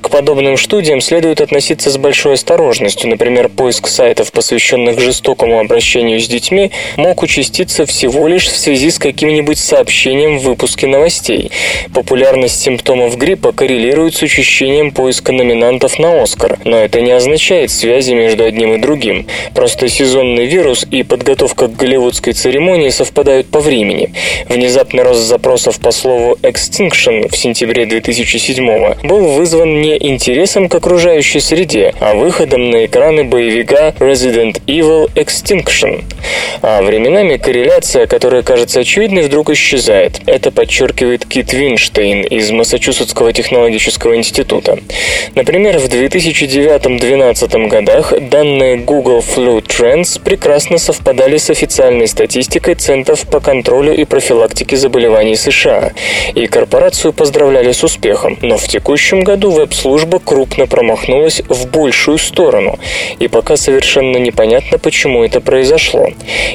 К 0.00 0.10
подобным 0.10 0.56
студиям 0.56 1.00
следует 1.12 1.42
относиться 1.42 1.90
с 1.90 1.98
большой 1.98 2.32
осторожностью. 2.32 3.10
Например, 3.10 3.50
поиск 3.50 3.86
сайтов, 3.86 4.32
посвященных 4.32 4.98
жестокому 4.98 5.60
обращению 5.60 6.18
с 6.18 6.26
детьми, 6.26 6.70
мог 6.96 7.22
участиться 7.22 7.84
всего 7.84 8.28
лишь 8.28 8.46
в 8.46 8.56
связи 8.56 8.90
с 8.90 8.98
каким-нибудь 8.98 9.58
сообщением 9.58 10.38
в 10.38 10.44
выпуске 10.44 10.86
новостей. 10.86 11.50
Популярность 11.92 12.62
симптомов 12.62 13.18
гриппа 13.18 13.52
коррелирует 13.52 14.14
с 14.14 14.22
учащением 14.22 14.90
поиска 14.90 15.32
номинантов 15.32 15.98
на 15.98 16.22
«Оскар», 16.22 16.58
но 16.64 16.78
это 16.78 17.02
не 17.02 17.10
означает 17.10 17.70
связи 17.70 18.14
между 18.14 18.44
одним 18.44 18.72
и 18.72 18.78
другим. 18.78 19.26
Просто 19.54 19.90
сезонный 19.90 20.46
вирус 20.46 20.86
и 20.90 21.02
подготовка 21.02 21.66
к 21.68 21.76
голливудской 21.76 22.32
церемонии 22.32 22.88
совпадают 22.88 23.48
по 23.48 23.60
времени. 23.60 24.14
Внезапный 24.48 25.02
рост 25.02 25.20
запросов 25.20 25.78
по 25.78 25.90
слову 25.90 26.38
«extinction» 26.40 27.28
в 27.28 27.36
сентябре 27.36 27.84
2007 27.84 29.02
был 29.02 29.32
вызван 29.32 29.82
не 29.82 29.98
интересом 30.08 30.70
к 30.70 30.74
окружающей 31.02 31.40
среде, 31.40 31.92
а 31.98 32.14
выходом 32.14 32.70
на 32.70 32.86
экраны 32.86 33.24
боевика 33.24 33.92
Resident 33.98 34.62
Evil 34.68 35.10
Extinction. 35.16 36.04
А 36.62 36.80
временами 36.80 37.38
корреляция, 37.38 38.06
которая 38.06 38.44
кажется 38.44 38.78
очевидной, 38.80 39.22
вдруг 39.22 39.50
исчезает. 39.50 40.20
Это 40.26 40.52
подчеркивает 40.52 41.26
Кит 41.26 41.52
Винштейн 41.52 42.22
из 42.22 42.52
Массачусетского 42.52 43.32
технологического 43.32 44.14
института. 44.14 44.78
Например, 45.34 45.78
в 45.78 45.86
2009-2012 45.86 47.66
годах 47.66 48.12
данные 48.20 48.76
Google 48.76 49.18
Flu 49.18 49.60
Trends 49.60 50.22
прекрасно 50.22 50.78
совпадали 50.78 51.36
с 51.36 51.50
официальной 51.50 52.06
статистикой 52.06 52.76
Центров 52.76 53.28
по 53.28 53.40
контролю 53.40 53.92
и 53.92 54.04
профилактике 54.04 54.76
заболеваний 54.76 55.34
США, 55.34 55.90
и 56.36 56.46
корпорацию 56.46 57.12
поздравляли 57.12 57.72
с 57.72 57.82
успехом. 57.82 58.38
Но 58.40 58.56
в 58.56 58.68
текущем 58.68 59.24
году 59.24 59.50
веб-служба 59.50 60.20
крупно 60.20 60.68
промахнулась 60.68 60.91
в 61.48 61.70
большую 61.70 62.18
сторону, 62.18 62.78
и 63.18 63.28
пока 63.28 63.56
совершенно 63.56 64.16
непонятно, 64.16 64.78
почему 64.78 65.24
это 65.24 65.40
произошло. 65.40 66.08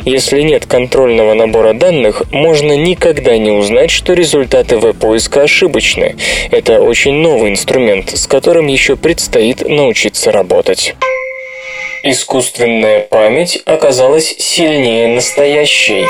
Если 0.06 0.42
нет 0.42 0.66
контрольного 0.66 1.34
набора 1.34 1.74
данных, 1.74 2.24
можно 2.32 2.74
никогда 2.74 3.38
не 3.38 3.52
узнать, 3.52 3.92
что 3.92 4.14
результаты 4.14 4.78
веб-поиска 4.78 5.44
ошибочны. 5.44 6.16
Это 6.52 6.82
очень 6.82 7.14
новый 7.14 7.52
инструмент, 7.52 8.18
с 8.18 8.28
которым 8.28 8.68
еще 8.68 8.96
предстоит 8.96 9.68
научиться 9.68 10.32
работать. 10.32 10.96
Искусственная 12.04 13.02
память 13.02 13.62
оказалась 13.66 14.36
сильнее 14.38 15.08
настоящей. 15.08 16.06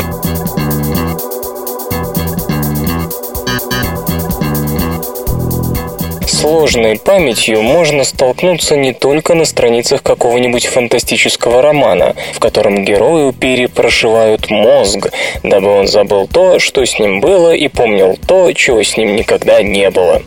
Сложной 6.38 7.00
памятью 7.00 7.64
можно 7.64 8.04
столкнуться 8.04 8.76
не 8.76 8.94
только 8.94 9.34
на 9.34 9.44
страницах 9.44 10.04
какого-нибудь 10.04 10.68
фантастического 10.68 11.64
романа, 11.64 12.16
в 12.34 12.40
котором 12.40 12.86
герою 12.86 13.34
перепрошивают 13.34 14.52
мозг, 14.52 15.10
дабы 15.42 15.70
он 15.70 15.88
забыл 15.88 16.28
то, 16.28 16.60
что 16.60 16.86
с 16.86 17.00
ним 17.00 17.22
было, 17.22 17.56
и 17.56 17.68
помнил 17.68 18.20
то, 18.28 18.54
чего 18.54 18.84
с 18.84 18.98
ним 18.98 19.16
никогда 19.16 19.64
не 19.64 19.90
было. 19.90 20.22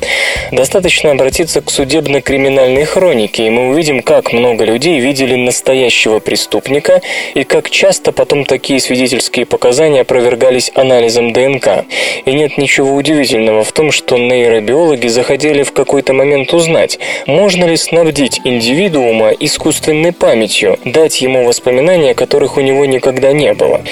Достаточно 0.51 1.13
обратиться 1.13 1.61
к 1.61 1.71
судебно-криминальной 1.71 2.87
хронике, 2.87 3.47
и 3.47 3.51
мы 3.51 3.69
увидим, 3.69 4.03
как 4.03 4.33
много 4.33 4.65
людей 4.65 4.99
видели 4.99 5.37
настоящего 5.37 6.19
преступника 6.19 7.03
и 7.35 7.45
как 7.45 7.71
часто 7.71 8.11
потом 8.11 8.45
такие 8.45 8.81
свидетельские 8.81 9.47
показания 9.47 10.01
опровергались 10.01 10.73
анализом 10.75 11.33
ДНК. 11.33 11.85
И 12.25 12.33
нет 12.33 12.59
ничего 12.59 12.97
удивительного 12.97 13.63
в 13.63 13.71
том, 13.71 13.93
что 13.93 14.19
нейробиологи 14.19 15.07
заходили 15.07 15.63
в 15.63 15.73
какой 15.73 16.00
какой-то 16.01 16.15
момент 16.15 16.55
узнать, 16.55 16.99
можно 17.27 17.67
ли 17.67 17.77
снабдить 17.77 18.41
индивидуума 18.45 19.33
искусственной 19.33 20.13
памятью, 20.13 20.79
дать 20.87 21.21
ему 21.21 21.45
воспоминания, 21.45 22.15
которых 22.15 22.57
у 22.57 22.63
него 22.63 22.87
никогда 22.87 23.33
не 23.33 23.53
было. 23.53 23.83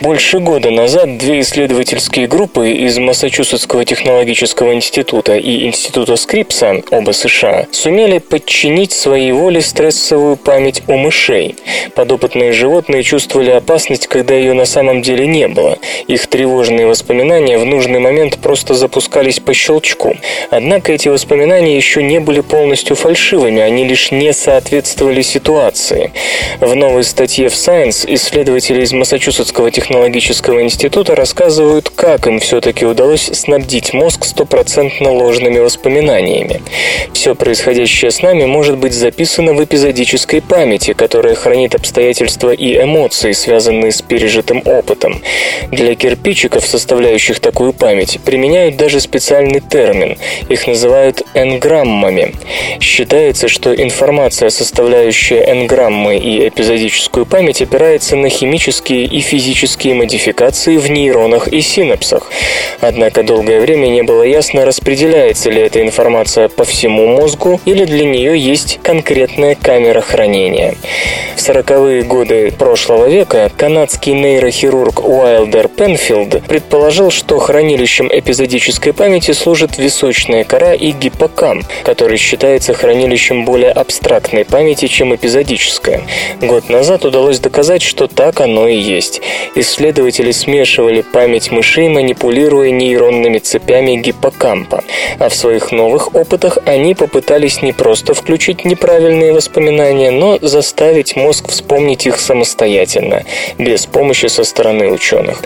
Больше 0.00 0.38
года 0.38 0.70
назад 0.70 1.18
две 1.18 1.40
исследовательские 1.40 2.28
группы 2.28 2.70
из 2.70 2.98
Массачусетского 2.98 3.84
технологического 3.84 4.74
института 4.74 5.36
и 5.36 5.66
Института 5.66 6.14
Скрипса, 6.14 6.82
оба 6.92 7.10
США, 7.10 7.66
сумели 7.72 8.18
подчинить 8.18 8.92
своей 8.92 9.32
воле 9.32 9.60
стрессовую 9.60 10.36
память 10.36 10.84
у 10.86 10.96
мышей. 10.96 11.56
Подопытные 11.96 12.52
животные 12.52 13.02
чувствовали 13.02 13.50
опасность, 13.50 14.06
когда 14.06 14.34
ее 14.34 14.52
на 14.52 14.66
самом 14.66 15.02
деле 15.02 15.26
не 15.26 15.48
было. 15.48 15.78
Их 16.06 16.28
тревожные 16.28 16.86
воспоминания 16.86 17.58
в 17.58 17.64
нужный 17.64 17.98
момент 17.98 18.38
просто 18.38 18.74
запускались 18.74 19.40
по 19.40 19.52
щелчку. 19.52 20.14
Однако 20.50 20.92
эти 20.92 21.08
воспоминания 21.08 21.55
воспоминания 21.56 21.76
еще 21.76 22.02
не 22.02 22.20
были 22.20 22.40
полностью 22.40 22.96
фальшивыми, 22.96 23.60
они 23.62 23.84
лишь 23.84 24.10
не 24.10 24.32
соответствовали 24.32 25.22
ситуации. 25.22 26.12
В 26.60 26.74
новой 26.74 27.04
статье 27.04 27.48
в 27.48 27.54
Science 27.54 28.04
исследователи 28.06 28.82
из 28.82 28.92
Массачусетского 28.92 29.70
технологического 29.70 30.62
института 30.62 31.14
рассказывают, 31.14 31.88
как 31.88 32.26
им 32.26 32.40
все-таки 32.40 32.84
удалось 32.84 33.30
снабдить 33.32 33.94
мозг 33.94 34.24
стопроцентно 34.24 35.12
ложными 35.12 35.58
воспоминаниями. 35.58 36.62
Все 37.12 37.34
происходящее 37.34 38.10
с 38.10 38.22
нами 38.22 38.44
может 38.44 38.76
быть 38.76 38.92
записано 38.92 39.54
в 39.54 39.64
эпизодической 39.64 40.42
памяти, 40.42 40.92
которая 40.92 41.34
хранит 41.34 41.74
обстоятельства 41.74 42.50
и 42.50 42.76
эмоции, 42.76 43.32
связанные 43.32 43.92
с 43.92 44.02
пережитым 44.02 44.62
опытом. 44.64 45.22
Для 45.70 45.94
кирпичиков, 45.94 46.66
составляющих 46.66 47.40
такую 47.40 47.72
память, 47.72 48.20
применяют 48.24 48.76
даже 48.76 49.00
специальный 49.00 49.60
термин. 49.60 50.18
Их 50.48 50.66
называют 50.66 51.22
энграммами. 51.46 52.34
Считается, 52.80 53.48
что 53.48 53.74
информация, 53.74 54.50
составляющая 54.50 55.50
энграммы 55.50 56.16
и 56.16 56.48
эпизодическую 56.48 57.26
память, 57.26 57.62
опирается 57.62 58.16
на 58.16 58.28
химические 58.28 59.04
и 59.04 59.20
физические 59.20 59.94
модификации 59.94 60.76
в 60.76 60.90
нейронах 60.90 61.48
и 61.48 61.60
синапсах. 61.60 62.30
Однако 62.80 63.22
долгое 63.22 63.60
время 63.60 63.88
не 63.88 64.02
было 64.02 64.22
ясно, 64.22 64.64
распределяется 64.64 65.50
ли 65.50 65.62
эта 65.62 65.80
информация 65.82 66.48
по 66.48 66.64
всему 66.64 67.06
мозгу 67.06 67.60
или 67.64 67.84
для 67.84 68.04
нее 68.04 68.38
есть 68.38 68.80
конкретная 68.82 69.54
камера 69.54 70.00
хранения. 70.00 70.74
В 71.36 71.38
40-е 71.38 72.02
годы 72.02 72.50
прошлого 72.50 73.06
века 73.06 73.50
канадский 73.56 74.12
нейрохирург 74.12 75.06
Уайлдер 75.06 75.68
Пенфилд 75.68 76.42
предположил, 76.46 77.10
что 77.10 77.38
хранилищем 77.38 78.08
эпизодической 78.12 78.92
памяти 78.92 79.32
служит 79.32 79.78
височная 79.78 80.44
кора 80.44 80.74
и 80.74 80.92
гиппокамп, 80.92 81.35
который 81.84 82.16
считается 82.16 82.74
хранилищем 82.74 83.44
более 83.44 83.70
абстрактной 83.70 84.44
памяти, 84.44 84.86
чем 84.86 85.14
эпизодическая. 85.14 86.02
Год 86.40 86.68
назад 86.68 87.04
удалось 87.04 87.38
доказать, 87.38 87.82
что 87.82 88.06
так 88.08 88.40
оно 88.40 88.66
и 88.66 88.76
есть. 88.76 89.20
Исследователи 89.54 90.32
смешивали 90.32 91.02
память 91.02 91.50
мышей, 91.50 91.88
манипулируя 91.88 92.70
нейронными 92.70 93.38
цепями 93.38 93.96
гиппокампа. 93.96 94.82
А 95.18 95.28
в 95.28 95.34
своих 95.34 95.72
новых 95.72 96.14
опытах 96.14 96.58
они 96.66 96.94
попытались 96.94 97.62
не 97.62 97.72
просто 97.72 98.14
включить 98.14 98.64
неправильные 98.64 99.32
воспоминания, 99.32 100.10
но 100.10 100.38
заставить 100.40 101.16
мозг 101.16 101.48
вспомнить 101.48 102.06
их 102.06 102.18
самостоятельно, 102.18 103.24
без 103.58 103.86
помощи 103.86 104.26
со 104.26 104.44
стороны 104.44 104.90
ученых. 104.90 105.42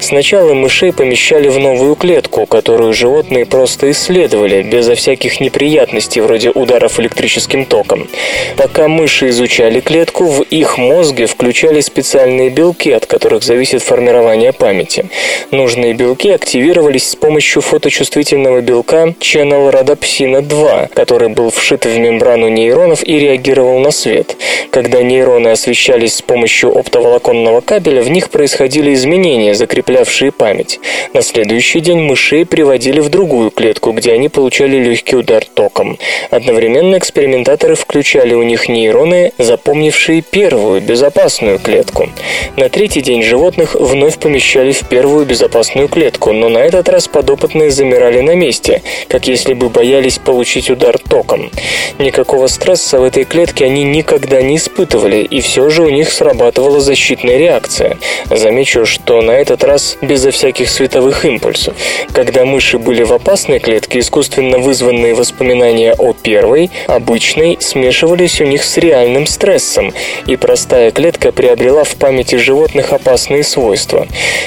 Сначала 0.00 0.54
мышей 0.54 0.92
помещали 0.92 1.48
в 1.48 1.58
новую 1.58 1.94
клетку, 1.94 2.46
которую 2.46 2.92
животные 2.92 3.46
просто 3.46 3.90
исследовали, 3.90 4.62
безо 4.62 4.94
всяких 4.94 5.33
неприятностей 5.40 6.20
вроде 6.20 6.50
ударов 6.50 7.00
электрическим 7.00 7.64
током. 7.64 8.08
Пока 8.56 8.88
мыши 8.88 9.28
изучали 9.30 9.80
клетку, 9.80 10.24
в 10.24 10.42
их 10.42 10.78
мозге 10.78 11.26
включали 11.26 11.80
специальные 11.80 12.50
белки, 12.50 12.90
от 12.90 13.06
которых 13.06 13.42
зависит 13.42 13.82
формирование 13.82 14.52
памяти. 14.52 15.06
Нужные 15.50 15.94
белки 15.94 16.30
активировались 16.30 17.10
с 17.10 17.16
помощью 17.16 17.62
фоточувствительного 17.62 18.60
белка 18.60 19.14
Channel 19.20 19.70
Rhodopsina 19.70 20.40
2, 20.40 20.88
который 20.94 21.28
был 21.28 21.50
вшит 21.50 21.86
в 21.86 21.98
мембрану 21.98 22.48
нейронов 22.48 23.06
и 23.06 23.18
реагировал 23.18 23.78
на 23.78 23.90
свет. 23.90 24.36
Когда 24.70 25.02
нейроны 25.02 25.48
освещались 25.48 26.16
с 26.16 26.22
помощью 26.22 26.76
оптоволоконного 26.76 27.60
кабеля, 27.60 28.02
в 28.02 28.10
них 28.10 28.30
происходили 28.30 28.92
изменения, 28.94 29.54
закреплявшие 29.54 30.32
память. 30.32 30.80
На 31.12 31.22
следующий 31.22 31.80
день 31.80 32.00
мышей 32.00 32.44
приводили 32.44 33.00
в 33.00 33.08
другую 33.08 33.50
клетку, 33.50 33.92
где 33.92 34.12
они 34.12 34.28
получали 34.28 34.76
легкий 34.78 35.16
удар 35.24 35.44
током. 35.44 35.98
Одновременно 36.30 36.98
экспериментаторы 36.98 37.74
включали 37.74 38.34
у 38.34 38.42
них 38.42 38.68
нейроны, 38.68 39.32
запомнившие 39.38 40.20
первую 40.22 40.82
безопасную 40.82 41.58
клетку. 41.58 42.10
На 42.56 42.68
третий 42.68 43.00
день 43.00 43.22
животных 43.22 43.74
вновь 43.74 44.18
помещали 44.18 44.72
в 44.72 44.86
первую 44.88 45.24
безопасную 45.24 45.88
клетку, 45.88 46.32
но 46.32 46.48
на 46.48 46.58
этот 46.58 46.88
раз 46.88 47.08
подопытные 47.08 47.70
замирали 47.70 48.20
на 48.20 48.34
месте, 48.34 48.82
как 49.08 49.26
если 49.26 49.54
бы 49.54 49.70
боялись 49.70 50.18
получить 50.18 50.70
удар 50.70 50.98
током. 50.98 51.50
Никакого 51.98 52.46
стресса 52.46 53.00
в 53.00 53.04
этой 53.04 53.24
клетке 53.24 53.64
они 53.64 53.82
никогда 53.82 54.42
не 54.42 54.56
испытывали, 54.56 55.22
и 55.22 55.40
все 55.40 55.70
же 55.70 55.82
у 55.82 55.88
них 55.88 56.12
срабатывала 56.12 56.80
защитная 56.80 57.38
реакция. 57.38 57.96
Замечу, 58.30 58.84
что 58.84 59.22
на 59.22 59.30
этот 59.30 59.64
раз 59.64 59.96
безо 60.02 60.30
всяких 60.30 60.68
световых 60.68 61.24
импульсов. 61.24 61.74
Когда 62.12 62.44
мыши 62.44 62.78
были 62.78 63.02
в 63.04 63.12
опасной 63.12 63.58
клетке, 63.58 64.00
искусственно 64.00 64.58
вызванные 64.58 65.13
воспоминания 65.14 65.94
о 65.94 66.12
первой, 66.12 66.70
обычной, 66.86 67.58
смешивались 67.60 68.40
у 68.40 68.44
них 68.44 68.64
с 68.64 68.76
реальным 68.76 69.26
стрессом, 69.26 69.92
и 70.26 70.36
простая 70.36 70.90
клетка 70.90 71.32
приобрела 71.32 71.84
в 71.84 71.94
памяти 71.96 72.36
животных 72.36 72.92
опасные 72.92 73.44
свойства. 73.44 74.06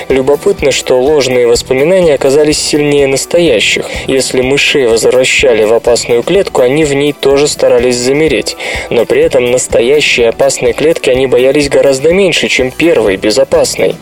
Любопытно, 0.10 0.72
что 0.72 1.00
ложные 1.02 1.48
воспоминания 1.48 2.14
оказались 2.14 2.60
сильнее 2.60 3.08
настоящих. 3.08 3.86
Если 4.08 4.42
мышей 4.42 4.88
возвращали 4.88 5.64
в 5.64 5.74
опасную 5.74 6.24
клетку, 6.24 6.62
они 6.62 6.86
в 6.86 6.94
ней 6.94 7.14
тоже 7.14 7.48
старались 7.48 7.96
замереть. 7.96 8.56
Но 8.90 9.06
при 9.06 9.22
этом 9.22 9.52
настоящие 9.52 10.30
опасные 10.30 10.74
клетки 10.74 11.10
они 11.10 11.28
боялись 11.28 11.70
гораздо 11.70 12.14
меньше, 12.14 12.48
чем 12.48 12.72
первой, 12.72 13.18
безопасной. 13.18 13.96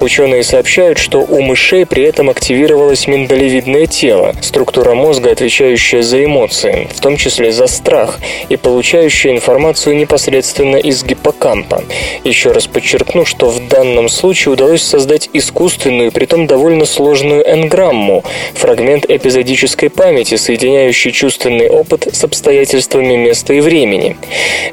Ученые 0.00 0.42
сообщают, 0.42 0.98
что 0.98 1.20
у 1.20 1.40
мышей 1.40 1.86
при 1.86 2.04
этом 2.04 2.30
активировалось 2.30 3.06
миндалевидное 3.06 3.86
тело, 3.86 4.34
структура 4.40 4.94
мозга, 4.94 5.32
отвечающая 5.32 5.97
за 6.02 6.24
эмоции, 6.24 6.88
в 6.94 7.00
том 7.00 7.16
числе 7.16 7.52
за 7.52 7.66
страх, 7.66 8.18
и 8.48 8.56
получающая 8.56 9.32
информацию 9.32 9.96
непосредственно 9.96 10.76
из 10.76 11.02
гиппокампа. 11.04 11.82
Еще 12.24 12.52
раз 12.52 12.66
подчеркну, 12.66 13.24
что 13.24 13.48
в 13.48 13.68
данном 13.68 14.08
случае 14.08 14.52
удалось 14.52 14.82
создать 14.82 15.28
искусственную, 15.32 16.12
притом 16.12 16.46
довольно 16.46 16.84
сложную 16.84 17.42
энграмму, 17.48 18.24
фрагмент 18.54 19.04
эпизодической 19.08 19.90
памяти, 19.90 20.36
соединяющий 20.36 21.12
чувственный 21.12 21.68
опыт 21.68 22.08
с 22.12 22.24
обстоятельствами 22.24 23.16
места 23.16 23.54
и 23.54 23.60
времени. 23.60 24.16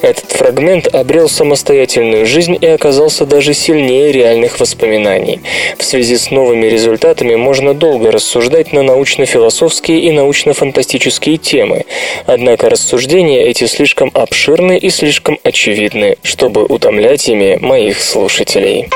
Этот 0.01 0.31
фрагмент 0.31 0.93
обрел 0.93 1.29
самостоятельную 1.29 2.25
жизнь 2.25 2.57
и 2.59 2.65
оказался 2.65 3.25
даже 3.25 3.53
сильнее 3.53 4.11
реальных 4.11 4.59
воспоминаний. 4.59 5.41
В 5.77 5.83
связи 5.83 6.17
с 6.17 6.31
новыми 6.31 6.67
результатами 6.67 7.35
можно 7.35 7.73
долго 7.73 8.11
рассуждать 8.11 8.73
на 8.73 8.83
научно-философские 8.83 10.01
и 10.01 10.11
научно-фантастические 10.11 11.14
темы. 11.19 11.85
Однако 12.25 12.69
рассуждения 12.69 13.45
эти 13.45 13.65
слишком 13.65 14.11
обширны 14.13 14.77
и 14.77 14.89
слишком 14.89 15.39
очевидны, 15.43 16.17
чтобы 16.23 16.63
утомлять 16.65 17.27
ими 17.27 17.57
моих 17.61 18.01
слушателей. 18.01 18.89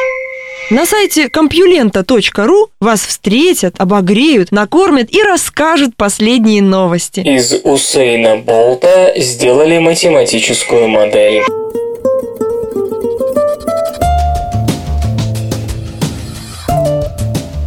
На 0.69 0.86
сайте 0.86 1.29
компьюлента.ру 1.29 2.69
вас 2.79 3.01
встретят, 3.01 3.75
обогреют, 3.79 4.51
накормят 4.51 5.12
и 5.12 5.23
расскажут 5.23 5.95
последние 5.95 6.62
новости. 6.62 7.21
Из 7.21 7.60
Усейна 7.63 8.38
Болта 8.38 9.13
сделали 9.15 9.79
математическую 9.79 10.88
модель. 10.88 11.41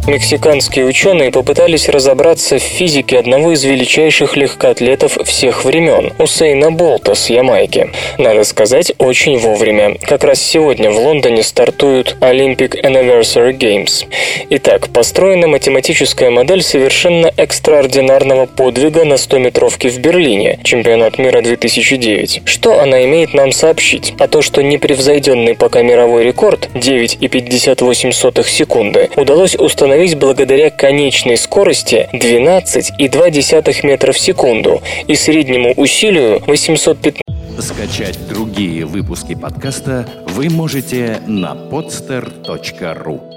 Мексиканские 0.05 0.85
ученые 0.85 1.31
попытались 1.31 1.87
разобраться 1.87 2.59
в 2.59 2.61
физике 2.61 3.17
одного 3.17 3.53
из 3.53 3.63
величайших 3.63 4.35
легкоатлетов 4.35 5.17
всех 5.23 5.63
времен– 5.63 6.11
Усейна 6.19 6.71
Болта 6.71 7.15
с 7.15 7.29
Ямайки. 7.29 7.89
Надо 8.17 8.43
сказать, 8.43 8.91
очень 8.97 9.37
вовремя. 9.37 9.95
Как 10.01 10.25
раз 10.25 10.41
сегодня 10.41 10.91
в 10.91 10.97
Лондоне 10.97 11.41
стартуют 11.41 12.17
Olympic 12.19 12.83
Anniversary 12.83 13.57
Games. 13.57 14.05
Итак, 14.49 14.89
построена 14.89 15.47
математическая 15.47 16.29
модель 16.29 16.63
совершенно 16.63 17.31
экстраординарного 17.37 18.45
подвига 18.45 19.05
на 19.05 19.13
100-метровке 19.13 19.87
в 19.87 19.99
Берлине, 19.99 20.59
чемпионат 20.65 21.17
мира 21.17 21.41
2009. 21.41 22.41
Что 22.43 22.81
она 22.81 23.05
имеет 23.05 23.33
нам 23.33 23.53
сообщить? 23.53 24.13
А 24.19 24.27
то, 24.27 24.41
что 24.41 24.61
непревзойденный 24.61 25.55
пока 25.55 25.81
мировой 25.81 26.25
рекорд 26.25 26.67
9,58 26.73 28.45
секунды 28.45 29.09
удалось 29.15 29.55
установить 29.55 29.92
остановить 29.93 30.17
благодаря 30.17 30.71
конечной 30.71 31.37
скорости 31.37 32.09
12,2 32.13 33.85
метра 33.85 34.11
в 34.11 34.17
секунду 34.17 34.81
и 35.07 35.13
среднему 35.13 35.71
усилию 35.73 36.41
815 36.47 37.21
Скачать 37.59 38.17
другие 38.27 38.85
выпуски 38.85 39.35
подкаста 39.35 40.07
вы 40.29 40.49
можете 40.49 41.19
на 41.27 41.53
podster.ru 41.53 43.32